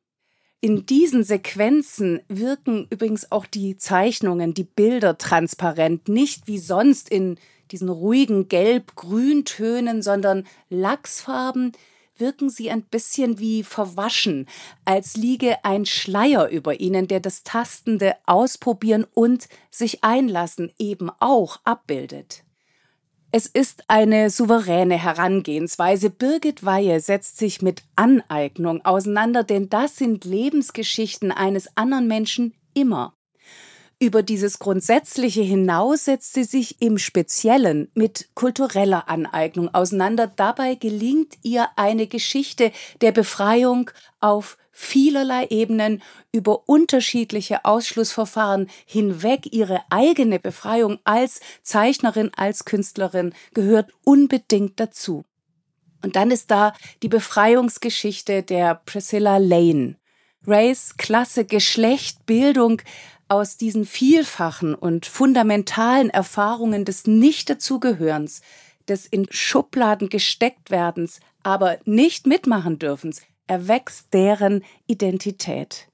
[0.62, 7.38] In diesen Sequenzen wirken übrigens auch die Zeichnungen, die Bilder transparent, nicht wie sonst in
[7.72, 11.74] diesen ruhigen Gelb-Grün-Tönen, sondern Lachsfarben
[12.18, 14.48] wirken sie ein bisschen wie verwaschen,
[14.86, 21.60] als liege ein Schleier über ihnen, der das Tastende ausprobieren und sich einlassen eben auch
[21.66, 22.45] abbildet.
[23.38, 26.10] Es ist eine souveräne Herangehensweise.
[26.10, 33.14] Birgit Weihe setzt sich mit Aneignung auseinander, denn das sind Lebensgeschichten eines anderen Menschen immer.
[33.98, 40.28] Über dieses Grundsätzliche hinaus setzt sie sich im Speziellen mit kultureller Aneignung auseinander.
[40.28, 43.90] Dabei gelingt ihr eine Geschichte der Befreiung
[44.20, 49.54] auf vielerlei Ebenen über unterschiedliche Ausschlussverfahren hinweg.
[49.54, 55.24] Ihre eigene Befreiung als Zeichnerin, als Künstlerin gehört unbedingt dazu.
[56.04, 59.96] Und dann ist da die Befreiungsgeschichte der Priscilla Lane.
[60.48, 62.82] Race, Klasse, Geschlecht, Bildung
[63.28, 68.42] aus diesen vielfachen und fundamentalen Erfahrungen des Nicht-Dazugehörens,
[68.88, 75.88] des in Schubladen gesteckt werdens, aber nicht mitmachen dürfens, erwächst deren Identität.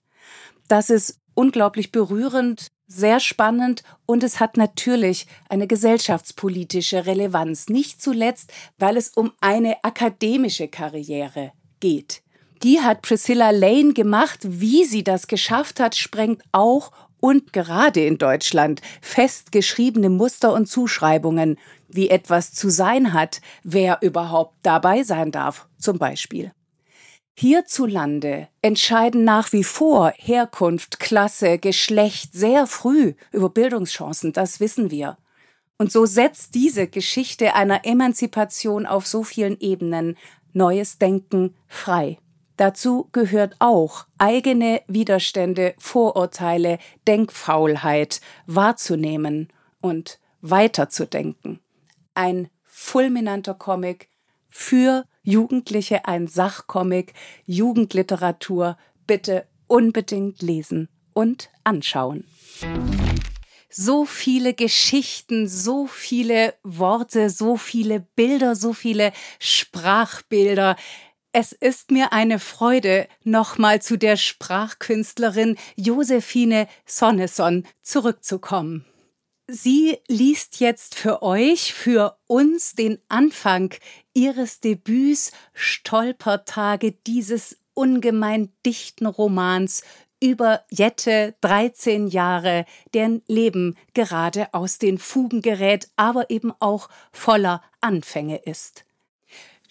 [0.67, 8.51] Das ist unglaublich berührend, sehr spannend und es hat natürlich eine gesellschaftspolitische Relevanz, nicht zuletzt,
[8.77, 12.21] weil es um eine akademische Karriere geht.
[12.63, 14.39] Die hat Priscilla Lane gemacht.
[14.43, 16.91] Wie sie das geschafft hat, sprengt auch
[17.21, 21.57] und gerade in Deutschland festgeschriebene Muster und Zuschreibungen,
[21.87, 26.51] wie etwas zu sein hat, wer überhaupt dabei sein darf, zum Beispiel.
[27.37, 35.17] Hierzulande entscheiden nach wie vor Herkunft, Klasse, Geschlecht sehr früh über Bildungschancen, das wissen wir.
[35.77, 40.17] Und so setzt diese Geschichte einer Emanzipation auf so vielen Ebenen
[40.53, 42.19] neues Denken frei.
[42.61, 49.47] Dazu gehört auch eigene Widerstände, Vorurteile, Denkfaulheit wahrzunehmen
[49.81, 51.59] und weiterzudenken.
[52.13, 54.09] Ein fulminanter Comic
[54.47, 57.15] für Jugendliche, ein Sachcomic,
[57.47, 62.25] Jugendliteratur, bitte unbedingt lesen und anschauen.
[63.71, 70.75] So viele Geschichten, so viele Worte, so viele Bilder, so viele Sprachbilder.
[71.33, 78.85] Es ist mir eine Freude, nochmal zu der Sprachkünstlerin Josephine Sonneson zurückzukommen.
[79.47, 83.73] Sie liest jetzt für euch, für uns den Anfang
[84.13, 89.83] ihres Debüts Stolpertage dieses ungemein dichten Romans
[90.21, 97.63] über Jette, 13 Jahre, deren Leben gerade aus den Fugen gerät, aber eben auch voller
[97.79, 98.83] Anfänge ist.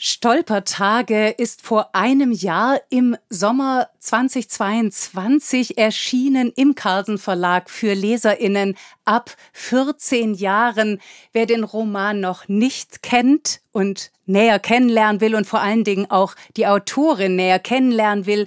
[0.02, 9.36] Stolpertage ist vor einem Jahr im Sommer 2022 erschienen im Carlsen Verlag für Leserinnen ab
[9.52, 11.02] 14 Jahren.
[11.34, 16.34] Wer den Roman noch nicht kennt und näher kennenlernen will und vor allen Dingen auch
[16.56, 18.46] die Autorin näher kennenlernen will,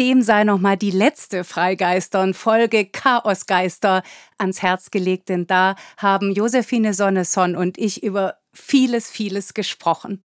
[0.00, 4.02] dem sei nochmal die letzte Freigeistern-Folge Chaosgeister
[4.36, 10.24] ans Herz gelegt, denn da haben Josephine Sonneson und ich über vieles, vieles gesprochen.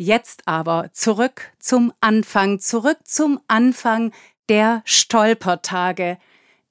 [0.00, 4.12] Jetzt aber zurück zum Anfang, zurück zum Anfang
[4.48, 6.18] der Stolpertage.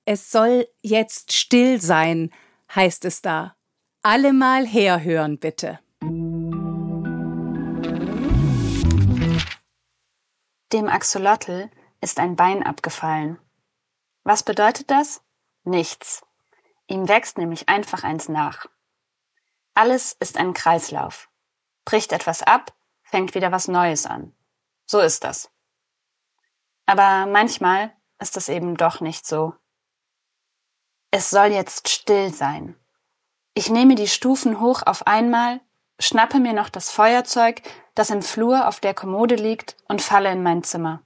[0.06, 2.32] Es soll jetzt still sein,
[2.74, 3.58] heißt es da.
[4.02, 5.80] Alle mal herhören, bitte.
[10.72, 11.70] Dem Axolotl
[12.00, 13.40] ist ein Bein abgefallen.
[14.24, 15.22] Was bedeutet das?
[15.66, 16.22] Nichts.
[16.88, 18.68] Ihm wächst nämlich einfach eins nach.
[19.74, 21.28] Alles ist ein Kreislauf.
[21.84, 22.74] Bricht etwas ab,
[23.10, 24.34] fängt wieder was Neues an.
[24.86, 25.52] So ist das.
[26.86, 29.54] Aber manchmal ist es eben doch nicht so.
[31.12, 32.76] Es soll jetzt still sein.
[33.54, 35.62] Ich nehme die Stufen hoch auf einmal,
[36.00, 37.62] schnappe mir noch das Feuerzeug,
[37.96, 41.02] das im Flur auf der Kommode liegt, und falle in mein Zimmer.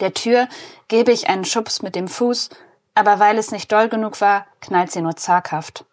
[0.00, 0.48] Der Tür
[0.88, 2.50] gebe ich einen Schubs mit dem Fuß,
[2.94, 5.84] aber weil es nicht doll genug war, knallt sie nur zaghaft.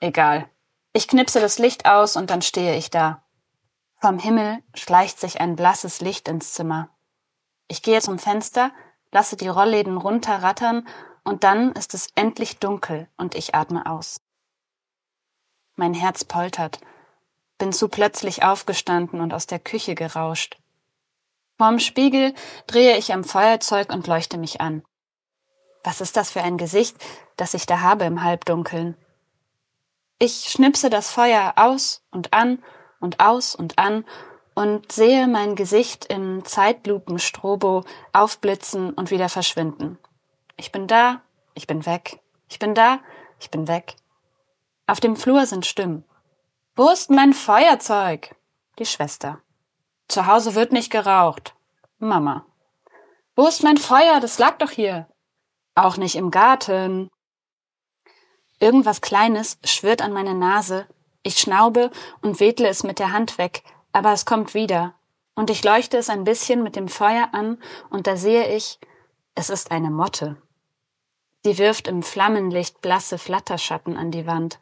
[0.00, 0.48] Egal.
[0.92, 3.22] Ich knipse das Licht aus und dann stehe ich da.
[4.00, 6.88] Vom Himmel schleicht sich ein blasses Licht ins Zimmer.
[7.68, 8.72] Ich gehe zum Fenster,
[9.12, 10.88] lasse die Rollläden runterrattern
[11.22, 14.22] und dann ist es endlich dunkel und ich atme aus.
[15.76, 16.80] Mein Herz poltert,
[17.58, 20.58] bin zu plötzlich aufgestanden und aus der Küche gerauscht.
[21.58, 22.32] Vorm Spiegel
[22.66, 24.82] drehe ich am Feuerzeug und leuchte mich an.
[25.84, 26.96] Was ist das für ein Gesicht,
[27.36, 28.96] das ich da habe im Halbdunkeln?
[30.18, 32.62] Ich schnipse das Feuer aus und an
[33.00, 34.04] und aus und an
[34.54, 39.98] und sehe mein Gesicht im Zeitlupen-Strobo aufblitzen und wieder verschwinden.
[40.56, 41.22] Ich bin da,
[41.54, 42.20] ich bin weg.
[42.48, 43.00] Ich bin da,
[43.38, 43.96] ich bin weg.
[44.86, 46.04] Auf dem Flur sind Stimmen.
[46.76, 48.34] Wo ist mein Feuerzeug?
[48.78, 49.40] Die Schwester.
[50.08, 51.54] Zu Hause wird nicht geraucht.
[51.98, 52.44] Mama.
[53.36, 54.20] Wo ist mein Feuer?
[54.20, 55.06] Das lag doch hier.
[55.74, 57.08] Auch nicht im Garten.
[58.58, 60.86] Irgendwas Kleines schwirrt an meine Nase
[61.22, 61.90] ich schnaube
[62.22, 63.62] und wedle es mit der Hand weg,
[63.92, 64.94] aber es kommt wieder.
[65.34, 67.58] Und ich leuchte es ein bisschen mit dem Feuer an,
[67.90, 68.78] und da sehe ich,
[69.34, 70.36] es ist eine Motte.
[71.44, 74.60] Sie wirft im Flammenlicht blasse Flatterschatten an die Wand.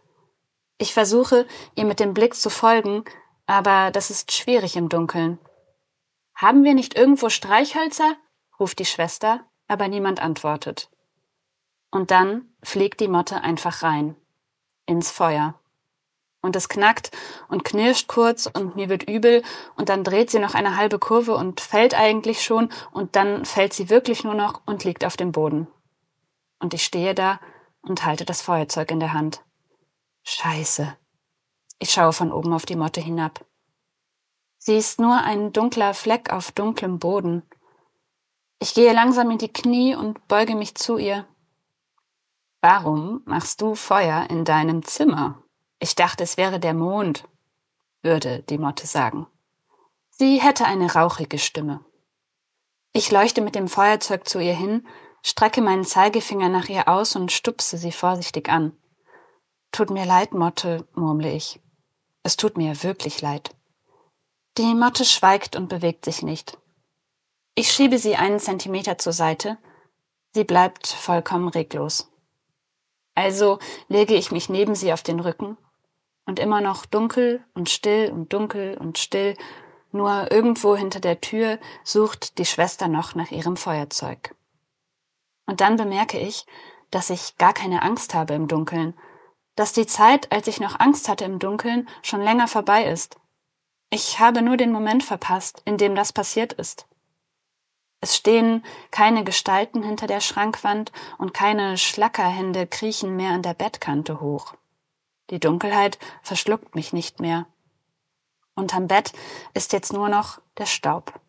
[0.78, 3.04] Ich versuche, ihr mit dem Blick zu folgen,
[3.46, 5.38] aber das ist schwierig im Dunkeln.
[6.34, 8.14] Haben wir nicht irgendwo Streichhölzer?
[8.60, 10.88] ruft die Schwester, aber niemand antwortet.
[11.90, 14.14] Und dann fliegt die Motte einfach rein.
[14.86, 15.58] Ins Feuer.
[16.48, 17.10] Und es knackt
[17.48, 19.42] und knirscht kurz und mir wird übel
[19.76, 23.74] und dann dreht sie noch eine halbe Kurve und fällt eigentlich schon und dann fällt
[23.74, 25.66] sie wirklich nur noch und liegt auf dem Boden.
[26.58, 27.38] Und ich stehe da
[27.82, 29.44] und halte das Feuerzeug in der Hand.
[30.22, 30.96] Scheiße.
[31.80, 33.44] Ich schaue von oben auf die Motte hinab.
[34.56, 37.42] Sie ist nur ein dunkler Fleck auf dunklem Boden.
[38.58, 41.26] Ich gehe langsam in die Knie und beuge mich zu ihr.
[42.62, 45.42] Warum machst du Feuer in deinem Zimmer?
[45.80, 47.24] Ich dachte, es wäre der Mond,
[48.02, 49.26] würde die Motte sagen.
[50.10, 51.84] Sie hätte eine rauchige Stimme.
[52.92, 54.86] Ich leuchte mit dem Feuerzeug zu ihr hin,
[55.22, 58.76] strecke meinen Zeigefinger nach ihr aus und stupse sie vorsichtig an.
[59.70, 61.60] Tut mir leid, Motte, murmle ich.
[62.24, 63.54] Es tut mir wirklich leid.
[64.56, 66.58] Die Motte schweigt und bewegt sich nicht.
[67.54, 69.58] Ich schiebe sie einen Zentimeter zur Seite.
[70.32, 72.10] Sie bleibt vollkommen reglos.
[73.14, 73.58] Also
[73.88, 75.56] lege ich mich neben sie auf den Rücken
[76.28, 79.34] und immer noch dunkel und still und dunkel und still,
[79.92, 84.34] nur irgendwo hinter der Tür sucht die Schwester noch nach ihrem Feuerzeug.
[85.46, 86.44] Und dann bemerke ich,
[86.90, 88.92] dass ich gar keine Angst habe im Dunkeln,
[89.56, 93.16] dass die Zeit, als ich noch Angst hatte im Dunkeln, schon länger vorbei ist.
[93.88, 96.86] Ich habe nur den Moment verpasst, in dem das passiert ist.
[98.02, 104.20] Es stehen keine Gestalten hinter der Schrankwand und keine Schlackerhände kriechen mehr an der Bettkante
[104.20, 104.57] hoch.
[105.30, 107.46] Die Dunkelheit verschluckt mich nicht mehr.
[108.54, 109.12] Unterm Bett
[109.54, 111.20] ist jetzt nur noch der Staub.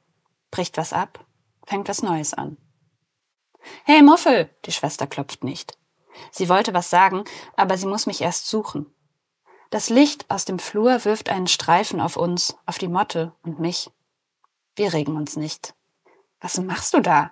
[0.52, 1.26] Bricht was ab,
[1.66, 2.58] fängt was Neues an.
[3.84, 4.50] Hey Muffel!
[4.66, 5.78] Die Schwester klopft nicht.
[6.32, 7.24] Sie wollte was sagen,
[7.56, 8.86] aber sie muss mich erst suchen.
[9.70, 13.92] Das Licht aus dem Flur wirft einen Streifen auf uns, auf die Motte und mich.
[14.76, 15.76] Wir regen uns nicht.
[16.42, 17.32] Was machst du da?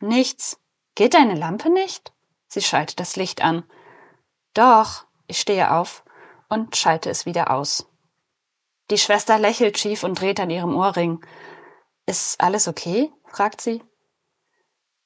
[0.00, 0.58] Nichts.
[0.94, 2.12] Geht deine Lampe nicht?
[2.48, 3.64] Sie schaltet das Licht an.
[4.54, 6.04] Doch, ich stehe auf
[6.48, 7.86] und schalte es wieder aus.
[8.90, 11.24] Die Schwester lächelt schief und dreht an ihrem Ohrring.
[12.06, 13.12] Ist alles okay?
[13.26, 13.82] fragt sie.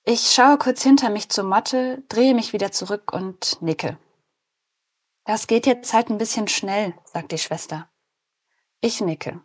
[0.05, 3.99] Ich schaue kurz hinter mich zur Motte, drehe mich wieder zurück und nicke.
[5.25, 7.89] Das geht jetzt halt ein bisschen schnell, sagt die Schwester.
[8.81, 9.41] Ich nicke.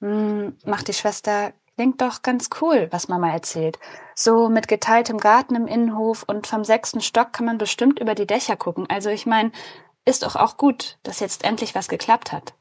[0.00, 1.52] Hm, macht die Schwester,
[1.82, 3.76] Klingt doch ganz cool, was Mama erzählt.
[4.14, 8.24] So mit geteiltem Garten im Innenhof und vom sechsten Stock kann man bestimmt über die
[8.24, 8.88] Dächer gucken.
[8.88, 9.50] Also ich meine,
[10.04, 12.54] ist doch auch gut, dass jetzt endlich was geklappt hat.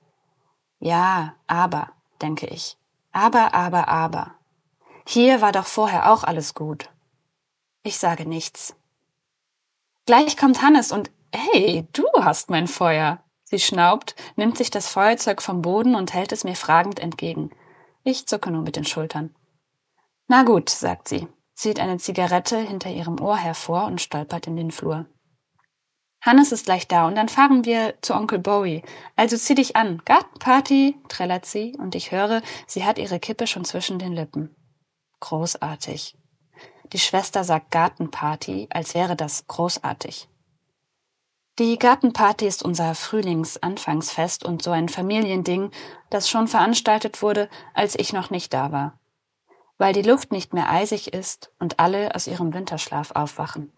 [0.79, 2.77] Ja, aber, denke ich.
[3.11, 4.33] Aber, aber, aber.
[5.05, 6.89] Hier war doch vorher auch alles gut.
[7.83, 8.75] Ich sage nichts.
[10.07, 13.19] Gleich kommt Hannes und hey, du hast mein Feuer.
[13.43, 17.51] Sie schnaubt, nimmt sich das Feuerzeug vom Boden und hält es mir fragend entgegen.
[18.03, 19.35] Ich zucke nur mit den Schultern.
[20.27, 24.71] Na gut, sagt sie, zieht eine Zigarette hinter ihrem Ohr hervor und stolpert in den
[24.71, 25.05] Flur.
[26.23, 28.83] Hannes ist gleich da und dann fahren wir zu Onkel Bowie.
[29.15, 30.01] Also zieh dich an.
[30.05, 34.55] Gartenparty, trällert sie und ich höre, sie hat ihre Kippe schon zwischen den Lippen.
[35.19, 36.15] Großartig.
[36.93, 40.27] Die Schwester sagt Gartenparty, als wäre das großartig.
[41.59, 45.71] Die Gartenparty ist unser Frühlingsanfangsfest und so ein Familiending,
[46.09, 48.97] das schon veranstaltet wurde, als ich noch nicht da war.
[49.77, 53.73] Weil die Luft nicht mehr eisig ist und alle aus ihrem Winterschlaf aufwachen.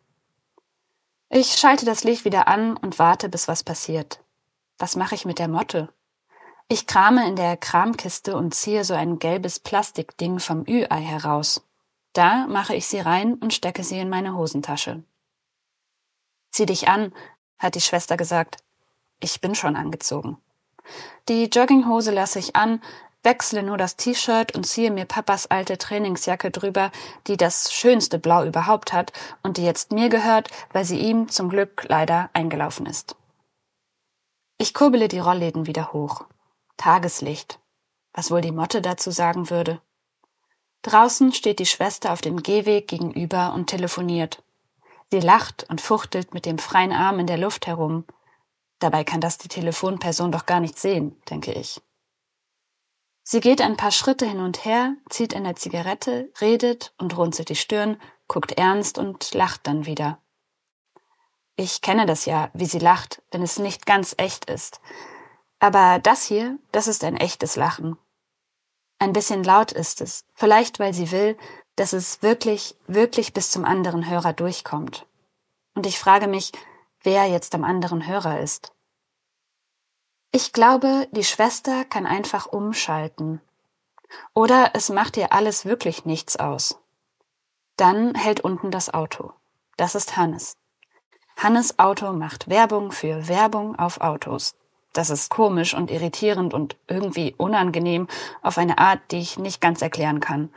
[1.30, 4.24] Ich schalte das Licht wieder an und warte, bis was passiert.
[4.78, 5.92] Was mache ich mit der Motte?
[6.68, 11.68] Ich krame in der Kramkiste und ziehe so ein gelbes Plastikding vom Ü-Ei heraus.
[12.14, 15.04] Da mache ich sie rein und stecke sie in meine Hosentasche.
[16.52, 17.12] Zieh dich an,
[17.64, 18.58] hat die Schwester gesagt.
[19.20, 20.38] Ich bin schon angezogen.
[21.30, 22.82] Die Jogginghose lasse ich an,
[23.24, 26.92] wechsle nur das T-Shirt und ziehe mir Papas alte Trainingsjacke drüber,
[27.28, 31.50] die das schönste Blau überhaupt hat und die jetzt mir gehört, weil sie ihm zum
[31.50, 33.16] Glück leider eingelaufen ist.
[34.58, 36.26] Ich kurbele die Rollläden wieder hoch.
[36.78, 37.60] Tageslicht.
[38.14, 39.82] Was wohl die Motte dazu sagen würde?
[40.84, 44.44] Draußen steht die Schwester auf dem Gehweg gegenüber und telefoniert.
[45.14, 48.04] Sie lacht und fuchtelt mit dem freien Arm in der Luft herum.
[48.80, 51.80] Dabei kann das die Telefonperson doch gar nicht sehen, denke ich.
[53.22, 57.56] Sie geht ein paar Schritte hin und her, zieht eine Zigarette, redet und runzelt die
[57.56, 60.18] Stirn, guckt ernst und lacht dann wieder.
[61.58, 64.82] Ich kenne das ja, wie sie lacht, wenn es nicht ganz echt ist.
[65.60, 68.00] Aber das hier, das ist ein echtes Lachen.
[68.98, 71.38] Ein bisschen laut ist es, vielleicht weil sie will,
[71.76, 75.06] dass es wirklich, wirklich bis zum anderen Hörer durchkommt.
[75.76, 76.52] Und ich frage mich,
[77.02, 78.72] wer jetzt am anderen Hörer ist.
[80.32, 83.42] Ich glaube, die Schwester kann einfach umschalten.
[84.34, 86.80] Oder es macht ihr alles wirklich nichts aus.
[87.78, 89.34] Dann hält unten das Auto.
[89.78, 90.58] Das ist Hannes.
[91.38, 94.56] Hannes Auto macht Werbung für Werbung auf Autos.
[94.94, 98.08] Das ist komisch und irritierend und irgendwie unangenehm
[98.44, 100.54] auf eine Art, die ich nicht ganz erklären kann.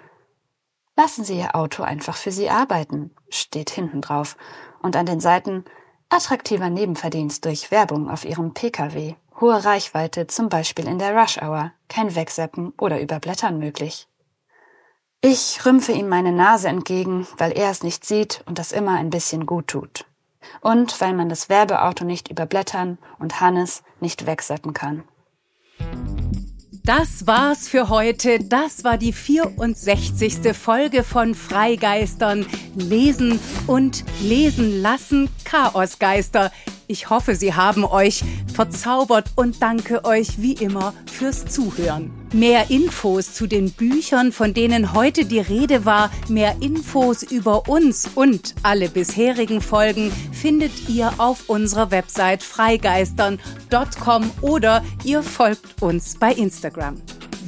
[0.97, 4.36] Lassen Sie Ihr Auto einfach für Sie arbeiten, steht hinten drauf.
[4.80, 5.64] Und an den Seiten
[6.09, 9.14] attraktiver Nebenverdienst durch Werbung auf Ihrem Pkw.
[9.38, 14.09] Hohe Reichweite, zum Beispiel in der Rush Hour, kein Wegseppen oder Überblättern möglich.
[15.20, 19.11] Ich rümpfe ihm meine Nase entgegen, weil er es nicht sieht und das immer ein
[19.11, 20.07] bisschen gut tut.
[20.62, 25.05] Und weil man das Werbeauto nicht überblättern und Hannes nicht wegseppen kann.
[26.87, 28.39] Das war's für heute.
[28.39, 30.57] Das war die 64.
[30.57, 32.47] Folge von Freigeistern.
[32.76, 35.28] Lesen und lesen lassen.
[35.43, 36.53] Chaosgeister.
[36.89, 38.22] Ich hoffe, sie haben euch
[38.53, 42.11] verzaubert und danke euch wie immer fürs Zuhören.
[42.32, 48.09] Mehr Infos zu den Büchern, von denen heute die Rede war, mehr Infos über uns
[48.14, 56.32] und alle bisherigen Folgen findet ihr auf unserer Website freigeistern.com oder ihr folgt uns bei
[56.32, 56.97] Instagram.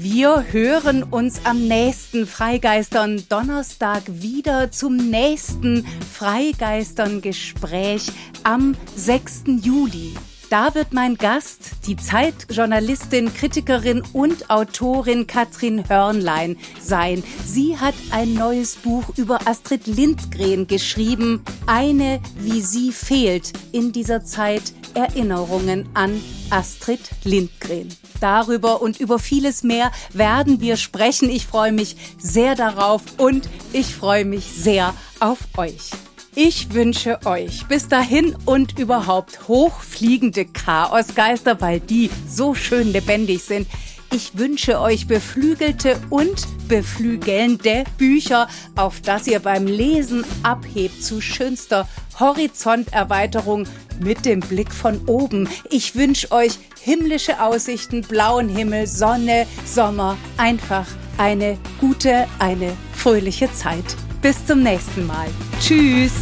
[0.00, 8.06] Wir hören uns am nächsten Freigeistern Donnerstag wieder zum nächsten Freigeistern Gespräch
[8.44, 9.42] am 6.
[9.60, 10.14] Juli.
[10.50, 17.24] Da wird mein Gast die Zeitjournalistin, Kritikerin und Autorin Katrin Hörnlein sein.
[17.44, 21.42] Sie hat ein neues Buch über Astrid Lindgren geschrieben.
[21.66, 24.62] Eine, wie sie fehlt in dieser Zeit
[24.94, 27.88] Erinnerungen an Astrid Lindgren.
[28.20, 31.30] Darüber und über vieles mehr werden wir sprechen.
[31.30, 35.90] Ich freue mich sehr darauf und ich freue mich sehr auf euch.
[36.34, 43.66] Ich wünsche euch bis dahin und überhaupt hochfliegende Chaosgeister, weil die so schön lebendig sind.
[44.10, 51.86] Ich wünsche euch beflügelte und beflügelnde Bücher, auf das ihr beim Lesen abhebt zu schönster
[52.18, 53.66] Horizonterweiterung
[54.00, 55.48] mit dem Blick von oben.
[55.70, 60.86] Ich wünsche euch himmlische Aussichten, blauen Himmel, Sonne, Sommer, einfach
[61.18, 63.84] eine gute, eine fröhliche Zeit.
[64.22, 65.28] Bis zum nächsten Mal.
[65.60, 66.12] Tschüss.